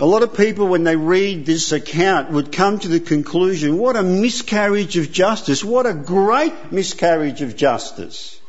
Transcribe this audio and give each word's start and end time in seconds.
a 0.00 0.06
lot 0.06 0.22
of 0.22 0.34
people, 0.34 0.66
when 0.66 0.84
they 0.84 0.96
read 0.96 1.44
this 1.44 1.72
account, 1.72 2.30
would 2.30 2.52
come 2.52 2.78
to 2.78 2.88
the 2.88 3.00
conclusion, 3.00 3.76
what 3.76 3.96
a 3.96 4.02
miscarriage 4.02 4.96
of 4.96 5.12
justice, 5.12 5.62
what 5.62 5.84
a 5.86 5.92
great 5.92 6.72
miscarriage 6.72 7.42
of 7.42 7.54
justice. 7.54 8.40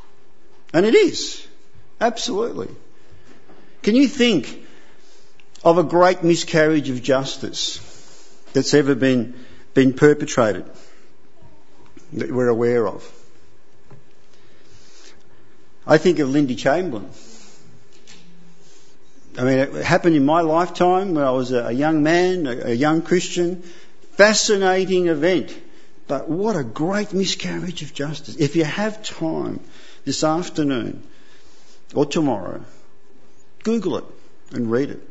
And 0.74 0.86
it 0.86 0.96
is. 0.96 1.46
Absolutely. 2.00 2.70
Can 3.84 3.96
you 3.96 4.08
think 4.08 4.66
of 5.64 5.78
a 5.78 5.84
great 5.84 6.24
miscarriage 6.24 6.90
of 6.90 7.04
justice 7.04 7.80
that's 8.54 8.74
ever 8.74 8.96
been, 8.96 9.36
been 9.74 9.92
perpetrated 9.92 10.66
that 12.14 12.32
we're 12.32 12.48
aware 12.48 12.88
of? 12.88 13.04
I 15.86 15.98
think 15.98 16.20
of 16.20 16.30
Lindy 16.30 16.56
Chamberlain. 16.56 17.10
I 19.38 19.44
mean, 19.44 19.60
it 19.60 19.86
happened 19.86 20.16
in 20.16 20.26
my 20.26 20.42
lifetime 20.42 21.14
when 21.14 21.24
I 21.24 21.32
was 21.32 21.52
a 21.52 21.72
young 21.72 22.04
man, 22.04 22.48
a 22.48 22.74
young 22.74 23.02
Christian. 23.02 23.64
Fascinating 24.14 25.08
event. 25.08 25.58
But 26.08 26.28
what 26.28 26.58
a 26.58 26.64
great 26.64 27.14
miscarriage 27.14 27.82
of 27.82 27.94
justice. 27.94 28.36
If 28.36 28.56
you 28.58 28.66
have 28.66 29.04
time 29.04 29.62
this 30.04 30.24
afternoon 30.24 31.04
or 31.96 32.06
tomorrow, 32.06 32.66
Google 33.64 33.98
it 33.98 34.04
and 34.52 34.70
read 34.70 34.90
it. 34.90 35.02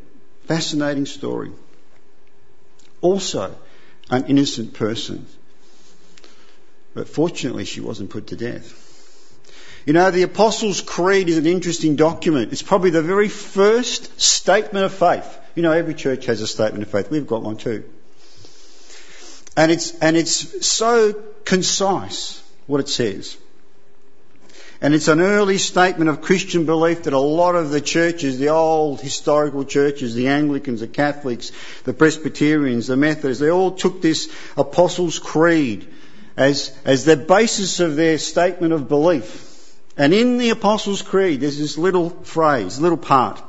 Fascinating 0.44 1.06
story. 1.06 1.52
Also, 3.00 3.56
an 4.10 4.26
innocent 4.26 4.74
person. 4.74 5.26
But 6.92 7.08
fortunately, 7.08 7.64
she 7.64 7.80
wasn't 7.80 8.10
put 8.10 8.26
to 8.28 8.36
death. 8.36 8.89
You 9.86 9.94
know, 9.94 10.10
the 10.10 10.22
Apostles' 10.22 10.82
Creed 10.82 11.28
is 11.28 11.38
an 11.38 11.46
interesting 11.46 11.96
document. 11.96 12.52
It's 12.52 12.62
probably 12.62 12.90
the 12.90 13.02
very 13.02 13.28
first 13.28 14.20
statement 14.20 14.84
of 14.84 14.92
faith. 14.92 15.38
You 15.54 15.62
know, 15.62 15.72
every 15.72 15.94
church 15.94 16.26
has 16.26 16.40
a 16.40 16.46
statement 16.46 16.82
of 16.82 16.90
faith. 16.90 17.10
We've 17.10 17.26
got 17.26 17.42
one 17.42 17.56
too. 17.56 17.84
And 19.56 19.72
it's, 19.72 19.98
and 19.98 20.16
it's 20.16 20.66
so 20.66 21.12
concise 21.44 22.42
what 22.66 22.80
it 22.80 22.88
says. 22.88 23.36
And 24.82 24.94
it's 24.94 25.08
an 25.08 25.20
early 25.20 25.58
statement 25.58 26.08
of 26.08 26.22
Christian 26.22 26.64
belief 26.64 27.02
that 27.02 27.12
a 27.12 27.18
lot 27.18 27.54
of 27.54 27.70
the 27.70 27.82
churches, 27.82 28.38
the 28.38 28.48
old 28.48 29.00
historical 29.00 29.64
churches, 29.64 30.14
the 30.14 30.28
Anglicans, 30.28 30.80
the 30.80 30.88
Catholics, 30.88 31.52
the 31.84 31.92
Presbyterians, 31.92 32.86
the 32.86 32.96
Methodists, 32.96 33.40
they 33.40 33.50
all 33.50 33.72
took 33.72 34.00
this 34.00 34.32
Apostles' 34.56 35.18
Creed 35.18 35.86
as, 36.36 36.74
as 36.86 37.04
the 37.04 37.16
basis 37.16 37.80
of 37.80 37.96
their 37.96 38.16
statement 38.16 38.72
of 38.72 38.88
belief. 38.88 39.49
And 40.00 40.14
in 40.14 40.38
the 40.38 40.48
Apostles' 40.48 41.02
Creed, 41.02 41.42
there's 41.42 41.58
this 41.58 41.76
little 41.76 42.08
phrase, 42.08 42.80
little 42.80 42.96
part. 42.96 43.42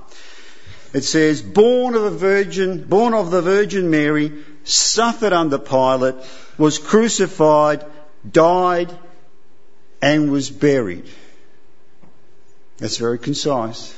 It 0.93 1.05
says, 1.05 1.41
born 1.41 1.95
of 1.95 2.03
a 2.03 2.09
virgin, 2.09 2.83
born 2.83 3.13
of 3.13 3.31
the 3.31 3.41
Virgin 3.41 3.89
Mary, 3.89 4.33
suffered 4.65 5.31
under 5.31 5.57
Pilate, 5.57 6.15
was 6.57 6.77
crucified, 6.77 7.85
died, 8.29 8.91
and 10.01 10.29
was 10.29 10.49
buried. 10.49 11.05
That's 12.79 12.97
very 12.97 13.17
concise. 13.17 13.97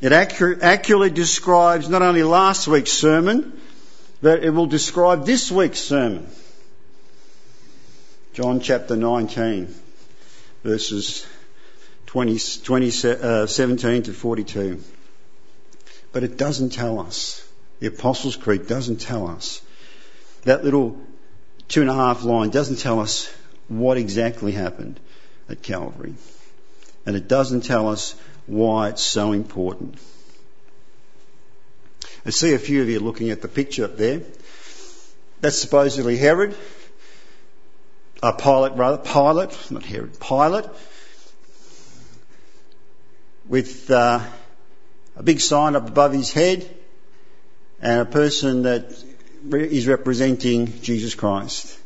It 0.00 0.12
accurately 0.12 1.10
describes 1.10 1.90
not 1.90 2.00
only 2.00 2.22
last 2.22 2.66
week's 2.66 2.92
sermon, 2.92 3.60
but 4.22 4.42
it 4.42 4.50
will 4.54 4.64
describe 4.64 5.26
this 5.26 5.52
week's 5.52 5.80
sermon. 5.80 6.26
John 8.32 8.60
chapter 8.60 8.96
19, 8.96 9.74
verses 10.62 11.26
20, 12.06 12.38
20 12.62 12.86
uh, 12.86 13.46
17 13.46 14.02
to 14.04 14.12
42. 14.12 14.82
But 16.12 16.24
it 16.24 16.36
doesn't 16.36 16.70
tell 16.70 17.00
us. 17.00 17.46
The 17.80 17.88
Apostles' 17.88 18.36
Creed 18.36 18.66
doesn't 18.66 19.00
tell 19.00 19.26
us. 19.26 19.62
That 20.42 20.64
little 20.64 21.00
two 21.68 21.80
and 21.80 21.90
a 21.90 21.94
half 21.94 22.22
line 22.22 22.50
doesn't 22.50 22.78
tell 22.78 23.00
us 23.00 23.32
what 23.68 23.96
exactly 23.96 24.52
happened 24.52 25.00
at 25.48 25.62
Calvary. 25.62 26.14
And 27.06 27.16
it 27.16 27.28
doesn't 27.28 27.62
tell 27.62 27.88
us 27.88 28.14
why 28.46 28.90
it's 28.90 29.02
so 29.02 29.32
important. 29.32 29.98
I 32.24 32.30
see 32.30 32.54
a 32.54 32.58
few 32.58 32.82
of 32.82 32.88
you 32.88 33.00
looking 33.00 33.30
at 33.30 33.42
the 33.42 33.48
picture 33.48 33.84
up 33.84 33.96
there. 33.96 34.20
That's 35.40 35.58
supposedly 35.58 36.16
Herod, 36.16 36.54
a 38.22 38.32
Pilate 38.32 38.72
rather, 38.74 38.98
Pilate, 38.98 39.56
not 39.70 39.84
Herod, 39.84 40.18
Pilate, 40.20 40.66
with 43.48 43.90
uh, 43.90 44.20
a 45.16 45.22
big 45.22 45.40
sign 45.40 45.74
up 45.74 45.88
above 45.88 46.12
his 46.12 46.32
head 46.32 46.68
and 47.80 48.00
a 48.00 48.04
person 48.04 48.62
that 48.62 48.94
is 49.50 49.88
representing 49.88 50.80
Jesus 50.82 51.14
Christ. 51.14 51.76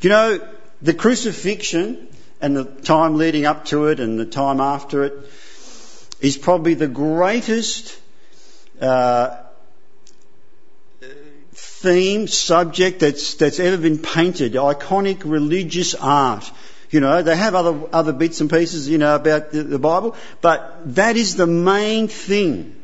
Do 0.00 0.08
you 0.08 0.14
know 0.14 0.48
the 0.80 0.94
crucifixion 0.94 2.08
and 2.40 2.56
the 2.56 2.64
time 2.64 3.16
leading 3.16 3.46
up 3.46 3.64
to 3.66 3.86
it 3.86 4.00
and 4.00 4.18
the 4.18 4.26
time 4.26 4.60
after 4.60 5.02
it 5.02 5.14
is 6.20 6.38
probably 6.38 6.74
the 6.74 6.88
greatest 6.88 7.98
uh, 8.80 9.43
theme, 11.84 12.26
subject 12.26 13.00
that's, 13.00 13.34
that's 13.34 13.60
ever 13.60 13.76
been 13.76 13.98
painted, 13.98 14.54
iconic 14.54 15.22
religious 15.24 15.94
art. 15.94 16.50
You 16.90 17.00
know, 17.00 17.22
they 17.22 17.36
have 17.36 17.54
other, 17.54 17.88
other 17.92 18.12
bits 18.12 18.40
and 18.40 18.48
pieces, 18.48 18.88
you 18.88 18.98
know, 18.98 19.14
about 19.16 19.52
the, 19.52 19.62
the 19.62 19.78
Bible, 19.78 20.16
but 20.40 20.94
that 20.94 21.16
is 21.16 21.36
the 21.36 21.46
main 21.46 22.08
thing 22.08 22.74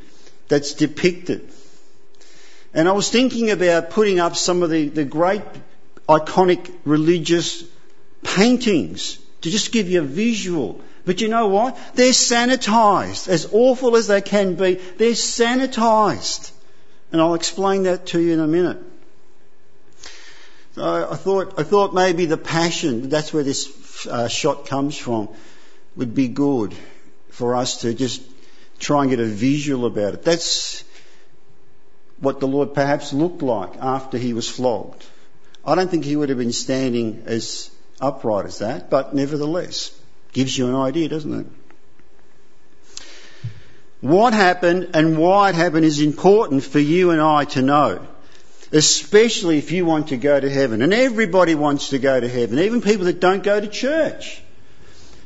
that's 0.49 0.75
depicted. 0.75 1.49
And 2.75 2.89
I 2.89 2.93
was 2.93 3.09
thinking 3.11 3.51
about 3.51 3.91
putting 3.91 4.21
up 4.21 4.37
some 4.37 4.63
of 4.63 4.71
the, 4.71 4.89
the 4.89 5.05
great 5.05 5.43
iconic 6.09 6.71
religious 6.85 7.65
paintings 8.23 9.19
to 9.43 9.51
just 9.51 9.73
give 9.73 9.89
you 9.89 10.01
a 10.01 10.05
visual. 10.05 10.81
But 11.07 11.21
you 11.21 11.29
know 11.29 11.49
what? 11.49 11.79
They're 11.95 12.13
sanitized. 12.13 13.29
As 13.29 13.49
awful 13.53 13.97
as 13.97 14.07
they 14.09 14.21
can 14.21 14.55
be, 14.55 14.75
they're 14.75 15.13
sanitized. 15.13 16.51
And 17.13 17.21
I'll 17.21 17.35
explain 17.35 17.85
that 17.85 18.07
to 18.07 18.21
you 18.21 18.33
in 18.35 18.41
a 18.41 18.47
minute. 18.47 18.79
So 20.75 21.09
I 21.11 21.17
thought, 21.17 21.59
I 21.59 21.63
thought 21.65 21.95
maybe 21.95 22.27
the 22.27 22.37
passion, 22.37 23.09
that's 23.09 23.33
where 23.33 23.43
this 23.43 24.07
uh, 24.07 24.29
shot 24.29 24.67
comes 24.67 24.97
from, 24.97 25.29
would 25.97 26.15
be 26.15 26.29
good 26.29 26.75
for 27.31 27.57
us 27.57 27.81
to 27.81 27.93
just 27.93 28.23
try 28.79 29.03
and 29.03 29.11
get 29.11 29.21
a 29.21 29.25
visual 29.25 29.87
about 29.87 30.15
it. 30.15 30.23
That's 30.23 30.85
what 32.21 32.39
the 32.39 32.47
Lord 32.47 32.75
perhaps 32.75 33.13
looked 33.13 33.43
like 33.43 33.77
after 33.79 34.17
he 34.17 34.33
was 34.33 34.49
flogged. 34.49 35.05
I 35.65 35.75
don't 35.75 35.91
think 35.91 36.05
he 36.05 36.17
would 36.17 36.29
have 36.29 36.39
been 36.39 36.53
standing 36.53 37.25
as 37.27 37.71
upright 38.01 38.47
as 38.47 38.59
that, 38.59 38.91
but 38.91 39.15
nevertheless, 39.15 39.99
gives 40.33 40.57
you 40.57 40.69
an 40.69 40.75
idea, 40.75 41.09
doesn't 41.09 41.41
it? 41.41 41.47
What 44.01 44.33
happened 44.33 44.91
and 44.95 45.19
why 45.19 45.51
it 45.51 45.55
happened 45.55 45.85
is 45.85 46.01
important 46.01 46.63
for 46.63 46.79
you 46.79 47.11
and 47.11 47.21
I 47.21 47.45
to 47.47 47.61
know. 47.61 48.07
Especially 48.73 49.59
if 49.59 49.73
you 49.73 49.85
want 49.85 50.09
to 50.09 50.17
go 50.17 50.39
to 50.39 50.49
heaven. 50.49 50.83
And 50.83 50.95
everybody 50.95 51.55
wants 51.55 51.91
to 51.91 51.99
go 51.99 52.21
to 52.21 52.29
heaven, 52.29 52.59
even 52.59 52.83
people 52.83 53.07
that 53.07 53.21
don't 53.21 53.43
go 53.43 53.61
to 53.61 53.67
church. 53.67 54.43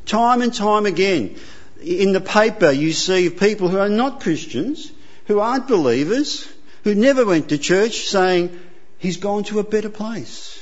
Time 0.07 0.43
and 0.43 0.53
time 0.53 0.87
again, 0.87 1.37
in 1.83 2.13
the 2.13 2.21
paper 2.21 2.71
you 2.71 2.93
see 2.93 3.31
people 3.31 3.69
who 3.69 3.79
are 3.79 3.89
not 3.89 4.21
Christians, 4.21 4.91
who 5.27 5.41
aren't 5.41 5.69
believers, 5.69 6.49
who 6.85 6.95
never 6.95 7.25
went 7.25 7.49
to 7.51 7.59
church 7.59 8.07
saying, 8.07 8.59
he's 8.99 9.17
gone 9.19 9.45
to 9.45 9.59
a 9.59 9.65
better 9.65 9.91
place. 9.91 10.61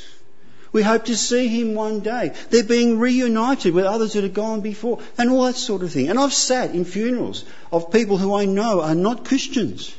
We 0.72 0.82
hope 0.82 1.04
to 1.06 1.16
see 1.16 1.48
him 1.48 1.74
one 1.74 2.00
day. 2.00 2.32
They're 2.48 2.64
being 2.64 2.98
reunited 2.98 3.74
with 3.74 3.84
others 3.84 4.14
that 4.14 4.24
have 4.24 4.32
gone 4.32 4.62
before 4.62 5.00
and 5.18 5.30
all 5.30 5.44
that 5.44 5.56
sort 5.56 5.82
of 5.82 5.92
thing. 5.92 6.08
And 6.08 6.18
I've 6.18 6.32
sat 6.32 6.74
in 6.74 6.86
funerals 6.86 7.44
of 7.70 7.92
people 7.92 8.16
who 8.16 8.34
I 8.34 8.46
know 8.46 8.80
are 8.80 8.94
not 8.94 9.26
Christians. 9.26 9.94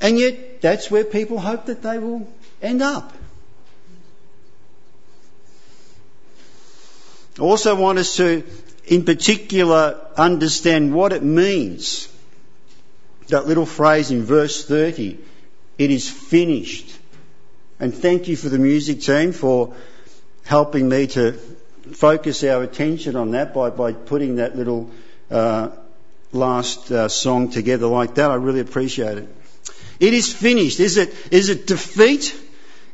And 0.00 0.18
yet 0.18 0.53
that's 0.64 0.90
where 0.90 1.04
people 1.04 1.38
hope 1.38 1.66
that 1.66 1.82
they 1.82 1.98
will 1.98 2.26
end 2.62 2.80
up. 2.80 3.12
I 7.38 7.42
also 7.42 7.74
want 7.74 7.98
us 7.98 8.16
to, 8.16 8.44
in 8.86 9.04
particular, 9.04 10.00
understand 10.16 10.94
what 10.94 11.12
it 11.12 11.22
means. 11.22 12.08
That 13.28 13.46
little 13.46 13.66
phrase 13.66 14.10
in 14.10 14.22
verse 14.22 14.64
30, 14.64 15.18
it 15.76 15.90
is 15.90 16.08
finished. 16.08 16.98
And 17.78 17.92
thank 17.92 18.28
you 18.28 18.34
for 18.34 18.48
the 18.48 18.58
music 18.58 19.02
team 19.02 19.32
for 19.32 19.74
helping 20.46 20.88
me 20.88 21.08
to 21.08 21.32
focus 21.92 22.42
our 22.42 22.62
attention 22.62 23.16
on 23.16 23.32
that 23.32 23.52
by, 23.52 23.68
by 23.68 23.92
putting 23.92 24.36
that 24.36 24.56
little 24.56 24.90
uh, 25.30 25.68
last 26.32 26.90
uh, 26.90 27.08
song 27.08 27.50
together 27.50 27.86
like 27.86 28.14
that. 28.14 28.30
I 28.30 28.36
really 28.36 28.60
appreciate 28.60 29.18
it. 29.18 29.28
It 30.00 30.14
is 30.14 30.32
finished. 30.32 30.80
Is 30.80 30.96
it, 30.96 31.14
is 31.30 31.48
it 31.48 31.66
defeat? 31.66 32.34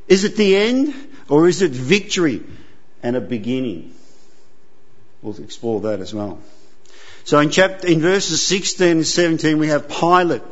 Is 0.08 0.24
it 0.24 0.36
the 0.36 0.56
end? 0.56 0.94
Or 1.28 1.48
is 1.48 1.62
it 1.62 1.70
victory 1.70 2.42
and 3.02 3.16
a 3.16 3.20
beginning? 3.20 3.94
We'll 5.22 5.38
explore 5.40 5.80
that 5.82 6.00
as 6.00 6.12
well. 6.12 6.40
So 7.24 7.38
in 7.38 7.50
chapter, 7.50 7.86
in 7.86 8.00
verses 8.00 8.42
16 8.42 8.88
and 8.88 9.06
17 9.06 9.58
we 9.58 9.68
have 9.68 9.88
Pilate 9.88 10.42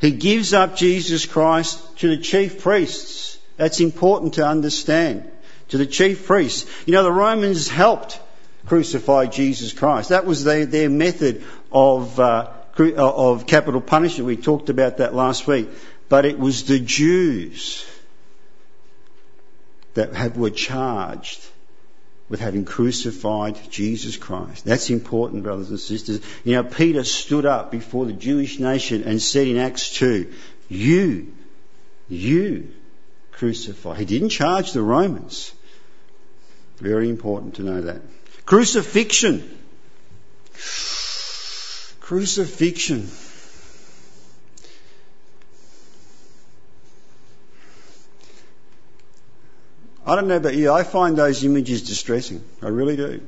He 0.00 0.12
gives 0.12 0.52
up 0.52 0.76
Jesus 0.76 1.26
Christ 1.26 1.98
to 1.98 2.08
the 2.08 2.22
chief 2.22 2.62
priests. 2.62 3.38
That's 3.56 3.80
important 3.80 4.34
to 4.34 4.46
understand. 4.46 5.28
To 5.70 5.78
the 5.78 5.86
chief 5.86 6.26
priests. 6.26 6.70
You 6.86 6.92
know, 6.92 7.02
the 7.02 7.12
Romans 7.12 7.68
helped 7.68 8.20
crucify 8.66 9.26
Jesus 9.26 9.72
Christ. 9.72 10.10
That 10.10 10.26
was 10.26 10.44
their, 10.44 10.66
their 10.66 10.90
method 10.90 11.42
of, 11.72 12.20
uh, 12.20 12.52
of 12.78 13.46
capital 13.46 13.80
punishment. 13.80 14.26
We 14.26 14.36
talked 14.36 14.68
about 14.68 14.98
that 14.98 15.14
last 15.14 15.46
week. 15.46 15.68
But 16.08 16.24
it 16.24 16.38
was 16.38 16.64
the 16.64 16.78
Jews 16.78 17.84
that 19.94 20.14
have, 20.14 20.36
were 20.36 20.50
charged 20.50 21.40
with 22.28 22.40
having 22.40 22.64
crucified 22.64 23.58
Jesus 23.70 24.16
Christ. 24.16 24.64
That's 24.64 24.90
important, 24.90 25.42
brothers 25.42 25.70
and 25.70 25.80
sisters. 25.80 26.20
You 26.44 26.54
know, 26.54 26.64
Peter 26.64 27.04
stood 27.04 27.46
up 27.46 27.70
before 27.70 28.06
the 28.06 28.12
Jewish 28.12 28.58
nation 28.58 29.04
and 29.04 29.20
said 29.20 29.48
in 29.48 29.56
Acts 29.56 29.90
2, 29.94 30.32
You, 30.68 31.32
you 32.08 32.68
crucify. 33.32 33.96
He 33.96 34.04
didn't 34.04 34.30
charge 34.30 34.72
the 34.72 34.82
Romans. 34.82 35.52
Very 36.78 37.08
important 37.08 37.56
to 37.56 37.62
know 37.62 37.82
that. 37.82 38.02
Crucifixion. 38.44 39.58
Crucifixion. 42.00 43.08
I 50.08 50.16
don't 50.16 50.26
know 50.26 50.36
about 50.36 50.54
you, 50.54 50.72
I 50.72 50.84
find 50.84 51.18
those 51.18 51.44
images 51.44 51.82
distressing. 51.82 52.42
I 52.62 52.68
really 52.68 52.96
do. 52.96 53.20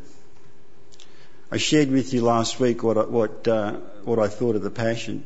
I 1.53 1.59
shared 1.59 1.91
with 1.91 2.15
you 2.15 2.23
last 2.23 2.59
week 2.59 2.83
what 2.83 2.97
I, 2.97 3.03
what, 3.03 3.47
uh, 3.47 3.73
what 4.05 4.19
I 4.19 4.29
thought 4.29 4.57
of 4.57 4.63
the 4.63 4.71
Passion. 4.71 5.25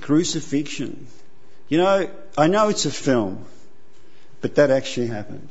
Crucifixion. 0.00 1.06
You 1.68 1.78
know, 1.78 2.10
I 2.36 2.48
know 2.48 2.70
it's 2.70 2.86
a 2.86 2.90
film, 2.90 3.44
but 4.40 4.56
that 4.56 4.72
actually 4.72 5.06
happened. 5.06 5.48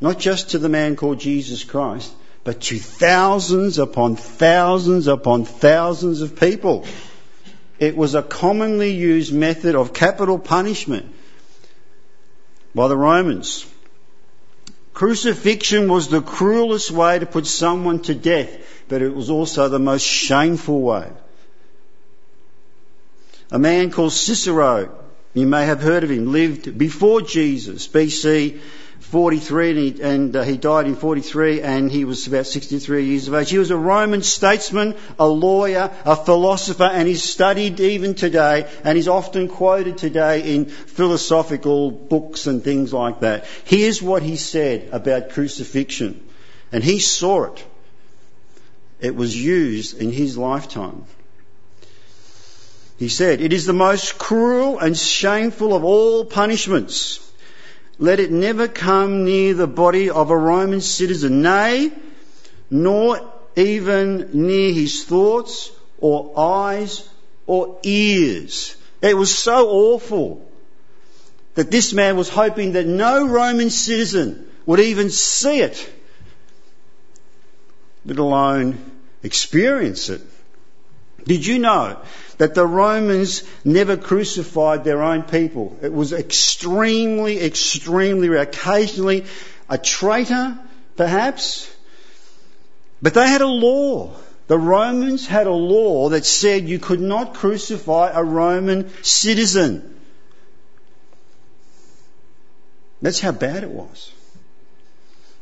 Not 0.00 0.18
just 0.18 0.52
to 0.52 0.58
the 0.58 0.70
man 0.70 0.96
called 0.96 1.20
Jesus 1.20 1.64
Christ, 1.64 2.10
but 2.44 2.62
to 2.62 2.78
thousands 2.78 3.78
upon 3.78 4.16
thousands 4.16 5.06
upon 5.06 5.44
thousands 5.44 6.22
of 6.22 6.40
people. 6.40 6.86
It 7.78 7.94
was 7.94 8.14
a 8.14 8.22
commonly 8.22 8.92
used 8.92 9.34
method 9.34 9.74
of 9.74 9.92
capital 9.92 10.38
punishment 10.38 11.14
by 12.74 12.88
the 12.88 12.96
Romans. 12.96 13.66
Crucifixion 14.94 15.90
was 15.90 16.08
the 16.08 16.20
cruelest 16.20 16.90
way 16.90 17.18
to 17.18 17.26
put 17.26 17.46
someone 17.46 18.00
to 18.00 18.14
death, 18.14 18.50
but 18.88 19.02
it 19.02 19.14
was 19.14 19.30
also 19.30 19.68
the 19.68 19.78
most 19.78 20.04
shameful 20.04 20.80
way. 20.80 21.08
A 23.50 23.58
man 23.58 23.90
called 23.90 24.12
Cicero, 24.12 24.90
you 25.34 25.46
may 25.46 25.66
have 25.66 25.80
heard 25.80 26.04
of 26.04 26.10
him, 26.10 26.32
lived 26.32 26.76
before 26.76 27.22
Jesus, 27.22 27.88
BC 27.88 28.60
43 29.12 29.70
and, 29.70 29.78
he, 29.78 30.02
and 30.02 30.36
uh, 30.36 30.42
he, 30.42 30.56
died 30.56 30.86
in 30.86 30.96
43 30.96 31.60
and 31.60 31.92
he 31.92 32.06
was 32.06 32.26
about 32.26 32.46
63 32.46 33.04
years 33.04 33.28
of 33.28 33.34
age. 33.34 33.50
He 33.50 33.58
was 33.58 33.70
a 33.70 33.76
Roman 33.76 34.22
statesman, 34.22 34.96
a 35.18 35.28
lawyer, 35.28 35.90
a 36.06 36.16
philosopher 36.16 36.84
and 36.84 37.06
he's 37.06 37.22
studied 37.22 37.78
even 37.78 38.14
today 38.14 38.66
and 38.84 38.96
he's 38.96 39.08
often 39.08 39.48
quoted 39.48 39.98
today 39.98 40.54
in 40.54 40.64
philosophical 40.64 41.90
books 41.90 42.46
and 42.46 42.64
things 42.64 42.94
like 42.94 43.20
that. 43.20 43.44
Here's 43.64 44.00
what 44.00 44.22
he 44.22 44.36
said 44.36 44.88
about 44.92 45.28
crucifixion 45.28 46.26
and 46.72 46.82
he 46.82 46.98
saw 46.98 47.52
it. 47.52 47.62
It 48.98 49.14
was 49.14 49.36
used 49.36 49.98
in 49.98 50.10
his 50.10 50.38
lifetime. 50.38 51.04
He 52.98 53.10
said, 53.10 53.42
it 53.42 53.52
is 53.52 53.66
the 53.66 53.74
most 53.74 54.16
cruel 54.16 54.78
and 54.78 54.96
shameful 54.96 55.74
of 55.74 55.84
all 55.84 56.24
punishments 56.24 57.28
let 58.02 58.18
it 58.18 58.32
never 58.32 58.66
come 58.66 59.24
near 59.24 59.54
the 59.54 59.68
body 59.68 60.10
of 60.10 60.30
a 60.30 60.36
Roman 60.36 60.80
citizen, 60.80 61.40
nay, 61.40 61.92
nor 62.68 63.20
even 63.54 64.30
near 64.32 64.72
his 64.72 65.04
thoughts 65.04 65.70
or 65.98 66.36
eyes 66.36 67.08
or 67.46 67.78
ears. 67.84 68.74
It 69.00 69.16
was 69.16 69.32
so 69.32 69.68
awful 69.70 70.44
that 71.54 71.70
this 71.70 71.92
man 71.92 72.16
was 72.16 72.28
hoping 72.28 72.72
that 72.72 72.88
no 72.88 73.24
Roman 73.24 73.70
citizen 73.70 74.48
would 74.66 74.80
even 74.80 75.08
see 75.08 75.60
it, 75.60 75.88
let 78.04 78.18
alone 78.18 78.78
experience 79.22 80.08
it. 80.08 80.22
Did 81.24 81.46
you 81.46 81.60
know 81.60 81.98
that 82.38 82.54
the 82.54 82.66
Romans 82.66 83.42
never 83.64 83.96
crucified 83.96 84.84
their 84.84 85.02
own 85.02 85.22
people? 85.22 85.78
It 85.82 85.92
was 85.92 86.12
extremely, 86.12 87.40
extremely 87.40 88.28
rare. 88.28 88.42
Occasionally 88.42 89.26
a 89.68 89.78
traitor, 89.78 90.58
perhaps. 90.96 91.70
But 93.00 93.14
they 93.14 93.26
had 93.26 93.40
a 93.40 93.46
law. 93.46 94.14
The 94.48 94.58
Romans 94.58 95.26
had 95.26 95.46
a 95.46 95.52
law 95.52 96.10
that 96.10 96.26
said 96.26 96.68
you 96.68 96.78
could 96.78 97.00
not 97.00 97.34
crucify 97.34 98.10
a 98.12 98.22
Roman 98.22 98.90
citizen. 99.02 99.98
That's 103.00 103.18
how 103.18 103.32
bad 103.32 103.64
it 103.64 103.70
was. 103.70 104.12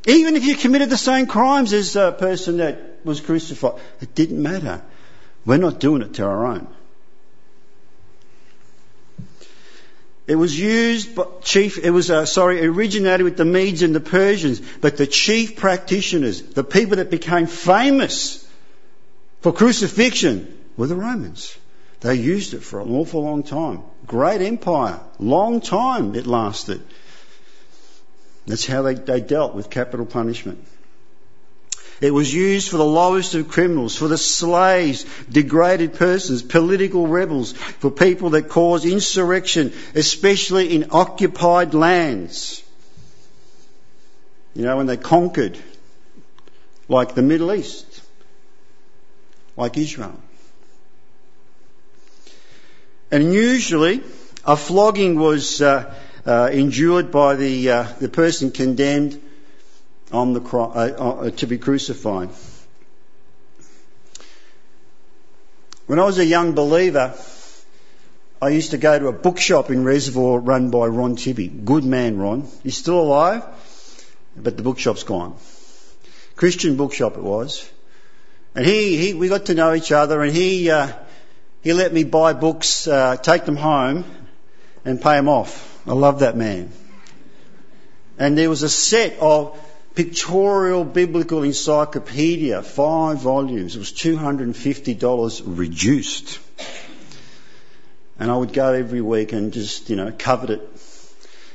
Even 0.07 0.37
if 0.37 0.45
you 0.45 0.55
committed 0.55 0.89
the 0.89 0.97
same 0.97 1.27
crimes 1.27 1.73
as 1.73 1.95
a 1.97 2.13
person 2.13 2.57
that 2.57 3.05
was 3.05 3.21
crucified, 3.21 3.81
it 4.01 4.15
didn't 4.15 4.43
matter. 4.43 4.83
We're 5.45 5.59
not 5.59 5.79
doing 5.79 6.03
it 6.03 6.15
to 6.15 6.25
our 6.25 6.47
own. 6.47 6.67
It 10.31 10.37
was 10.37 10.57
used, 10.57 11.17
by, 11.17 11.25
chief, 11.43 11.77
it 11.79 11.91
was, 11.91 12.09
uh, 12.09 12.25
sorry, 12.25 12.65
originated 12.65 13.25
with 13.25 13.37
the 13.37 13.45
Medes 13.45 13.83
and 13.83 13.93
the 13.93 13.99
Persians, 13.99 14.61
but 14.81 14.97
the 14.97 15.09
chief 15.09 15.57
practitioners, 15.57 16.41
the 16.41 16.63
people 16.63 16.99
that 16.99 17.11
became 17.11 17.49
famous 17.49 18.47
for 19.41 19.53
crucifixion 19.53 20.57
were 20.77 20.87
the 20.87 20.95
Romans. 20.95 21.59
They 21.99 22.15
used 22.15 22.55
it 22.55 22.63
for 22.63 22.81
an 22.81 22.95
awful 22.95 23.25
long 23.25 23.43
time. 23.43 23.83
Great 24.07 24.41
empire. 24.41 25.01
Long 25.19 25.61
time 25.61 26.15
it 26.15 26.29
lasted. 26.29 26.81
That's 28.47 28.65
how 28.65 28.83
they, 28.83 28.95
they 28.95 29.21
dealt 29.21 29.57
with 29.57 29.69
capital 29.69 30.07
punishment. 30.07 30.65
It 32.01 32.15
was 32.15 32.33
used 32.33 32.71
for 32.71 32.79
the 32.79 32.85
lowest 32.85 33.35
of 33.35 33.49
criminals, 33.49 33.95
for 33.95 34.09
the 34.09 34.17
slaves, 34.17 35.05
degraded 35.31 35.95
persons, 35.95 36.43
political 36.43 37.07
rebels, 37.07 37.53
for 37.53 37.91
people 37.91 38.31
that 38.31 38.49
cause 38.49 38.87
insurrection, 38.87 39.73
especially 39.95 40.75
in 40.75 40.89
occupied 40.93 41.75
lands. 41.75 42.63
You 44.55 44.63
know, 44.63 44.79
when 44.79 44.87
they 44.87 44.97
conquered, 44.97 45.59
like 46.89 47.15
the 47.15 47.23
Middle 47.23 47.53
East, 47.53 47.87
like 49.57 49.77
Israel. 49.77 50.19
And 53.11 53.35
usually, 53.35 54.03
a 54.47 54.57
flogging 54.57 55.19
was 55.19 55.61
uh, 55.61 55.95
uh, 56.25 56.49
endured 56.51 57.11
by 57.11 57.35
the, 57.35 57.71
uh, 57.71 57.83
the 58.01 58.09
person 58.09 58.51
condemned 58.53 59.21
on 60.13 60.33
the 60.33 60.41
cro- 60.41 60.73
uh, 60.75 61.27
uh, 61.27 61.31
to 61.31 61.47
be 61.47 61.59
crucified. 61.59 62.31
When 65.87 65.99
I 65.99 66.05
was 66.05 66.19
a 66.19 66.25
young 66.25 66.53
believer, 66.53 67.15
I 68.43 68.49
used 68.51 68.71
to 68.71 68.79
go 68.79 68.99
to 68.99 69.09
a 69.09 69.13
bookshop 69.13 69.71
in 69.71 69.85
Reservoir 69.85 70.39
run 70.39 70.71
by 70.71 70.87
Ron 70.87 71.17
Tibby. 71.17 71.49
Good 71.49 71.85
man, 71.85 72.19
Ron. 72.19 72.49
He's 72.63 72.77
still 72.77 73.01
alive, 73.01 73.45
but 74.37 74.57
the 74.57 74.63
bookshop's 74.63 75.03
gone. 75.03 75.37
Christian 76.37 76.77
bookshop 76.77 77.17
it 77.17 77.23
was. 77.23 77.69
And 78.55 78.65
he, 78.65 78.97
he 78.97 79.15
we 79.15 79.29
got 79.29 79.47
to 79.47 79.55
know 79.55 79.75
each 79.75 79.93
other 79.93 80.23
and 80.23 80.33
he, 80.33 80.71
uh, 80.71 80.93
he 81.63 81.73
let 81.73 81.93
me 81.93 82.05
buy 82.05 82.33
books, 82.33 82.89
uh, 82.89 83.17
take 83.17 83.45
them 83.45 83.57
home 83.57 84.05
and 84.85 85.01
pay 85.01 85.15
them 85.17 85.29
off. 85.29 85.81
I 85.87 85.93
love 85.93 86.21
that 86.21 86.37
man. 86.37 86.73
And 88.19 88.37
there 88.37 88.49
was 88.49 88.63
a 88.63 88.69
set 88.69 89.19
of 89.19 89.59
Pictorial 89.95 90.85
Biblical 90.85 91.43
Encyclopedia, 91.43 92.63
five 92.63 93.19
volumes. 93.19 93.77
It 93.77 93.79
was 93.79 93.93
$250 93.93 95.43
reduced. 95.45 96.39
And 98.19 98.31
I 98.31 98.37
would 98.37 98.53
go 98.53 98.73
every 98.73 99.01
week 99.01 99.33
and 99.33 99.53
just, 99.53 99.91
you 99.91 99.97
know, 99.97 100.13
covet 100.17 100.51
it. 100.51 100.69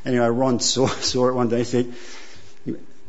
Anyway, 0.06 0.28
Ron 0.28 0.60
saw, 0.72 0.88
saw 0.88 1.30
it 1.30 1.34
one 1.34 1.50
day 1.50 1.60
and 1.60 1.68
said, 1.68 1.94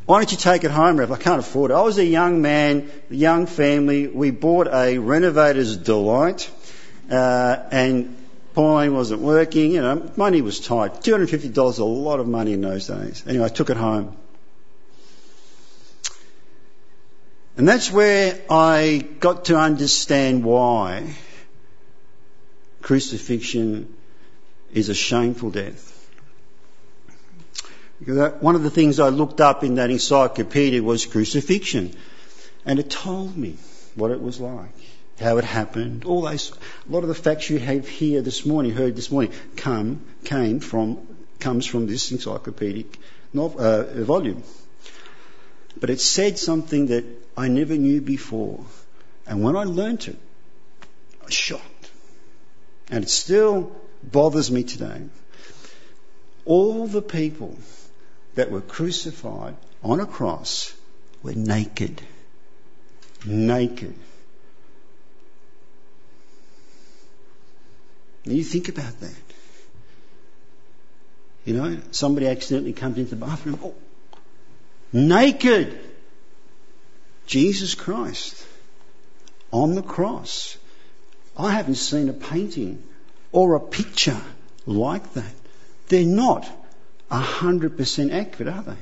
why 0.07 0.19
don't 0.19 0.31
you 0.31 0.37
take 0.37 0.63
it 0.63 0.71
home, 0.71 0.97
Rev? 0.97 1.11
I 1.11 1.17
can't 1.17 1.39
afford 1.39 1.71
it. 1.71 1.73
I 1.73 1.81
was 1.81 1.97
a 1.97 2.05
young 2.05 2.41
man, 2.41 2.89
young 3.09 3.45
family. 3.45 4.07
We 4.07 4.31
bought 4.31 4.69
a 4.71 4.99
renovator's 4.99 5.75
delight, 5.75 6.49
uh, 7.11 7.57
and 7.71 8.15
Pauline 8.53 8.93
wasn't 8.93 9.21
working. 9.21 9.71
You 9.71 9.81
know, 9.81 10.09
money 10.15 10.41
was 10.41 10.61
tight. 10.61 11.01
$250 11.01 11.69
is 11.69 11.79
a 11.79 11.83
lot 11.83 12.21
of 12.21 12.27
money 12.27 12.53
in 12.53 12.61
those 12.61 12.87
days. 12.87 13.21
Anyway, 13.27 13.43
I 13.43 13.49
took 13.49 13.69
it 13.69 13.75
home. 13.75 14.15
And 17.57 17.67
that's 17.67 17.91
where 17.91 18.39
I 18.51 19.03
got 19.19 19.45
to 19.45 19.57
understand 19.57 20.43
why 20.43 21.15
crucifixion 22.83 23.95
is 24.71 24.89
a 24.89 24.93
shameful 24.93 25.49
death. 25.49 25.93
One 28.05 28.53
of 28.53 28.61
the 28.61 28.69
things 28.69 28.99
I 28.99 29.09
looked 29.09 29.41
up 29.41 29.63
in 29.63 29.75
that 29.75 29.89
encyclopedia 29.89 30.83
was 30.83 31.07
crucifixion. 31.07 31.95
And 32.63 32.77
it 32.77 32.91
told 32.91 33.35
me 33.35 33.57
what 33.95 34.11
it 34.11 34.21
was 34.21 34.39
like, 34.39 34.75
how 35.19 35.39
it 35.39 35.43
happened, 35.43 36.05
all 36.05 36.21
those, 36.21 36.51
a 36.51 36.91
lot 36.91 37.01
of 37.01 37.07
the 37.07 37.15
facts 37.15 37.49
you 37.49 37.57
have 37.57 37.87
here 37.87 38.21
this 38.21 38.45
morning, 38.45 38.73
heard 38.73 38.95
this 38.95 39.09
morning, 39.09 39.31
come, 39.55 40.05
came 40.25 40.59
from, 40.59 41.07
comes 41.39 41.65
from 41.65 41.87
this 41.87 42.11
encyclopedic 42.11 42.99
novel, 43.33 43.59
uh, 43.59 43.83
volume. 44.03 44.43
But 45.79 45.89
it 45.89 45.99
said 45.99 46.37
something 46.37 46.87
that 46.87 47.26
I 47.37 47.47
never 47.47 47.77
knew 47.77 48.01
before. 48.01 48.65
And 49.27 49.43
when 49.43 49.55
I 49.55 49.63
learnt 49.63 50.07
it, 50.07 50.17
I 51.21 51.25
was 51.25 51.33
shocked. 51.33 51.91
And 52.89 53.03
it 53.03 53.09
still 53.09 53.71
bothers 54.03 54.49
me 54.49 54.63
today. 54.63 55.03
All 56.45 56.87
the 56.87 57.01
people 57.01 57.55
that 58.35 58.49
were 58.49 58.61
crucified 58.61 59.55
on 59.83 59.99
a 59.99 60.05
cross 60.07 60.73
were 61.21 61.33
naked. 61.33 62.01
Naked. 63.25 63.93
you 68.25 68.43
think 68.43 68.67
about 68.67 68.99
that. 68.99 69.15
You 71.45 71.53
know, 71.53 71.77
somebody 71.91 72.27
accidentally 72.27 72.73
comes 72.73 72.97
into 72.97 73.11
the 73.11 73.25
bathroom, 73.25 73.57
oh, 73.63 73.75
naked. 74.91 75.79
Jesus 77.27 77.75
Christ 77.75 78.45
on 79.51 79.75
the 79.75 79.83
cross. 79.83 80.57
I 81.37 81.51
haven't 81.51 81.75
seen 81.75 82.09
a 82.09 82.13
painting 82.13 82.83
or 83.31 83.55
a 83.55 83.59
picture 83.59 84.19
like 84.65 85.13
that. 85.13 85.33
They're 85.89 86.05
not 86.05 86.49
100% 87.11 88.11
accurate, 88.11 88.53
are 88.53 88.63
they? 88.63 88.77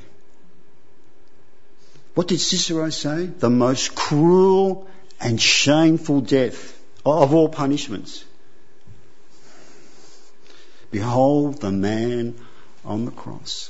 What 2.14 2.28
did 2.30 2.40
Cicero 2.40 2.90
say? 2.92 3.26
The 3.26 3.50
most 3.50 3.94
cruel 3.94 4.88
and 5.20 5.42
shameful 5.42 6.22
death 6.22 6.80
of 7.06 7.34
all 7.34 7.50
punishments. 7.50 8.24
Behold 10.92 11.60
the 11.60 11.72
man 11.72 12.36
on 12.86 13.06
the 13.06 13.12
cross. 13.12 13.70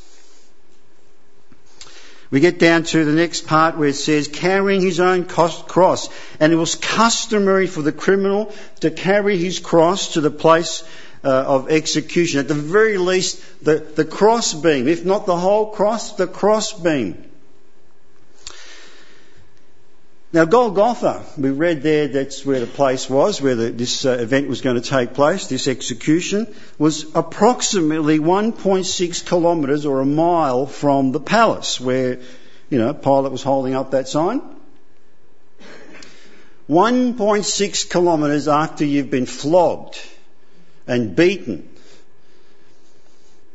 We 2.36 2.42
get 2.42 2.60
down 2.60 2.84
to 2.84 3.06
the 3.06 3.14
next 3.14 3.48
part 3.48 3.78
where 3.78 3.88
it 3.88 3.96
says, 3.96 4.28
carrying 4.28 4.82
his 4.82 5.00
own 5.00 5.24
cross. 5.24 6.10
And 6.38 6.52
it 6.52 6.58
was 6.58 6.76
customary 6.76 7.66
for 7.66 7.82
the 7.82 7.94
criminal 7.94 8.54
to 8.82 8.92
carry 8.92 9.38
his 9.38 9.60
cross 9.60 10.16
to 10.16 10.20
the 10.20 10.30
place 10.30 10.84
uh, 11.24 11.30
of 11.30 11.72
execution. 11.72 12.42
At 12.42 12.50
the 12.50 12.54
very 12.54 12.98
least, 12.98 13.42
the, 13.64 13.76
the 13.78 14.04
cross 14.04 14.54
beam. 14.54 14.90
If 14.90 15.06
not 15.06 15.26
the 15.26 15.38
whole 15.38 15.68
cross, 15.68 16.18
the 16.18 16.28
cross 16.28 16.74
Now, 20.36 20.44
Golgotha, 20.44 21.24
we 21.38 21.50
read 21.50 21.82
there 21.82 22.10
that's 22.10 22.46
where 22.46 22.60
the 22.60 22.68
place 22.68 23.10
was, 23.10 23.42
where 23.42 23.56
the, 23.56 23.70
this 23.70 24.04
uh, 24.04 24.18
event 24.20 24.50
was 24.50 24.60
going 24.60 24.76
to 24.76 24.82
take 24.82 25.14
place, 25.14 25.48
this 25.48 25.70
execution, 25.70 26.54
was 26.78 27.06
approximately 27.16 28.20
1.6 28.20 29.26
kilometres 29.26 29.86
or 29.86 30.02
a 30.02 30.06
mile 30.06 30.66
from 30.66 31.14
the 31.14 31.22
palace 31.22 31.80
where, 31.80 32.20
you 32.70 32.78
know, 32.78 32.94
Pilate 32.94 33.32
was 33.32 33.44
holding 33.44 33.76
up 33.76 33.92
that 33.92 34.10
sign. 34.10 34.42
1.6 36.70 37.90
kilometres 37.90 38.50
after 38.50 38.84
you've 38.84 39.10
been 39.10 39.28
flogged 39.28 39.98
and 40.86 41.16
beaten 41.16 41.70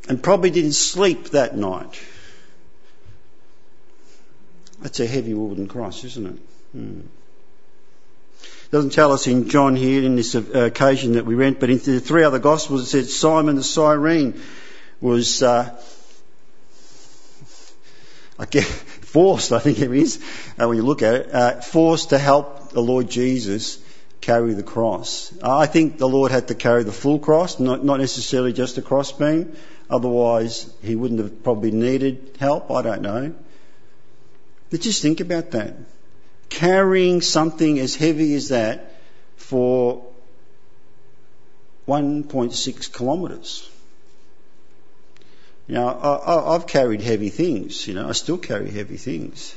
and 0.09 0.23
probably 0.23 0.49
didn't 0.49 0.73
sleep 0.73 1.29
that 1.29 1.55
night. 1.55 2.01
That's 4.79 4.99
a 4.99 5.05
heavy 5.05 5.35
wooden 5.35 5.67
cross, 5.67 6.03
isn't 6.03 6.25
it? 6.25 6.39
Hmm. 6.71 7.01
Doesn't 8.71 8.91
tell 8.91 9.11
us 9.11 9.27
in 9.27 9.49
John 9.49 9.75
here 9.75 10.01
in 10.01 10.15
this 10.15 10.33
occasion 10.33 11.13
that 11.13 11.25
we 11.25 11.35
read, 11.35 11.59
but 11.59 11.69
in 11.69 11.77
the 11.79 11.99
three 11.99 12.23
other 12.23 12.39
Gospels 12.39 12.83
it 12.83 12.85
says 12.85 13.13
Simon 13.13 13.57
the 13.57 13.63
Cyrene 13.63 14.41
was, 15.01 15.43
uh, 15.43 15.77
I 18.39 18.45
guess, 18.45 18.65
forced, 19.01 19.51
I 19.51 19.59
think 19.59 19.79
it 19.79 19.91
is, 19.91 20.23
uh, 20.57 20.69
when 20.69 20.77
you 20.77 20.83
look 20.83 21.01
at 21.01 21.15
it, 21.15 21.35
uh, 21.35 21.59
forced 21.59 22.11
to 22.11 22.17
help 22.17 22.71
the 22.71 22.81
Lord 22.81 23.09
Jesus 23.09 23.77
carry 24.21 24.53
the 24.53 24.63
cross. 24.63 25.33
I 25.43 25.65
think 25.65 25.97
the 25.97 26.07
Lord 26.07 26.31
had 26.31 26.47
to 26.47 26.55
carry 26.55 26.83
the 26.83 26.93
full 26.93 27.19
cross, 27.19 27.59
not, 27.59 27.83
not 27.83 27.99
necessarily 27.99 28.53
just 28.53 28.75
the 28.75 28.81
crossbeam. 28.81 29.53
Otherwise, 29.89 30.71
he 30.81 30.95
wouldn't 30.95 31.19
have 31.19 31.43
probably 31.43 31.71
needed 31.71 32.37
help. 32.39 32.71
I 32.71 32.81
don't 32.83 33.01
know. 33.01 33.35
But 34.69 34.79
just 34.79 35.01
think 35.01 35.19
about 35.19 35.51
that 35.51 35.75
carrying 36.51 37.21
something 37.21 37.79
as 37.79 37.95
heavy 37.95 38.35
as 38.35 38.49
that 38.49 38.93
for 39.37 40.05
1.6 41.87 42.93
kilometres. 42.93 43.67
You 45.67 45.75
know, 45.75 45.87
I, 45.87 46.53
have 46.53 46.67
carried 46.67 47.01
heavy 47.01 47.29
things, 47.29 47.87
you 47.87 47.93
know, 47.93 48.07
I 48.07 48.11
still 48.11 48.37
carry 48.37 48.69
heavy 48.69 48.97
things. 48.97 49.55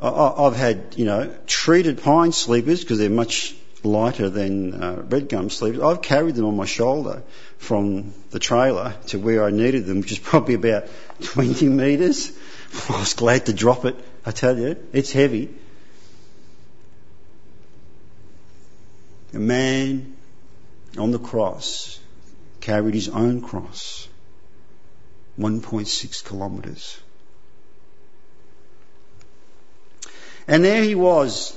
I, 0.00 0.44
have 0.44 0.56
had, 0.56 0.94
you 0.96 1.06
know, 1.06 1.34
treated 1.46 2.02
pine 2.02 2.32
sleepers 2.32 2.80
because 2.82 2.98
they're 2.98 3.10
much 3.10 3.54
lighter 3.82 4.28
than 4.28 4.82
uh, 4.82 5.02
red 5.08 5.30
gum 5.30 5.48
sleepers. 5.48 5.80
I've 5.80 6.02
carried 6.02 6.34
them 6.34 6.44
on 6.44 6.56
my 6.56 6.66
shoulder 6.66 7.22
from 7.56 8.12
the 8.30 8.38
trailer 8.38 8.94
to 9.08 9.18
where 9.18 9.44
I 9.44 9.50
needed 9.50 9.86
them, 9.86 10.00
which 10.00 10.12
is 10.12 10.18
probably 10.30 10.54
about 10.54 10.84
20 11.22 11.68
metres. 11.68 12.32
I 12.88 13.00
was 13.00 13.14
glad 13.14 13.46
to 13.46 13.52
drop 13.52 13.84
it 13.84 13.96
I 14.24 14.32
tell 14.32 14.58
you, 14.58 14.76
it's 14.92 15.12
heavy. 15.12 15.48
A 19.32 19.38
man 19.38 20.16
on 20.98 21.10
the 21.10 21.18
cross 21.18 21.98
carried 22.60 22.94
his 22.94 23.08
own 23.08 23.40
cross, 23.40 24.08
1.6 25.38 26.28
kilometres. 26.28 27.00
And 30.46 30.64
there 30.64 30.82
he 30.82 30.96
was, 30.96 31.56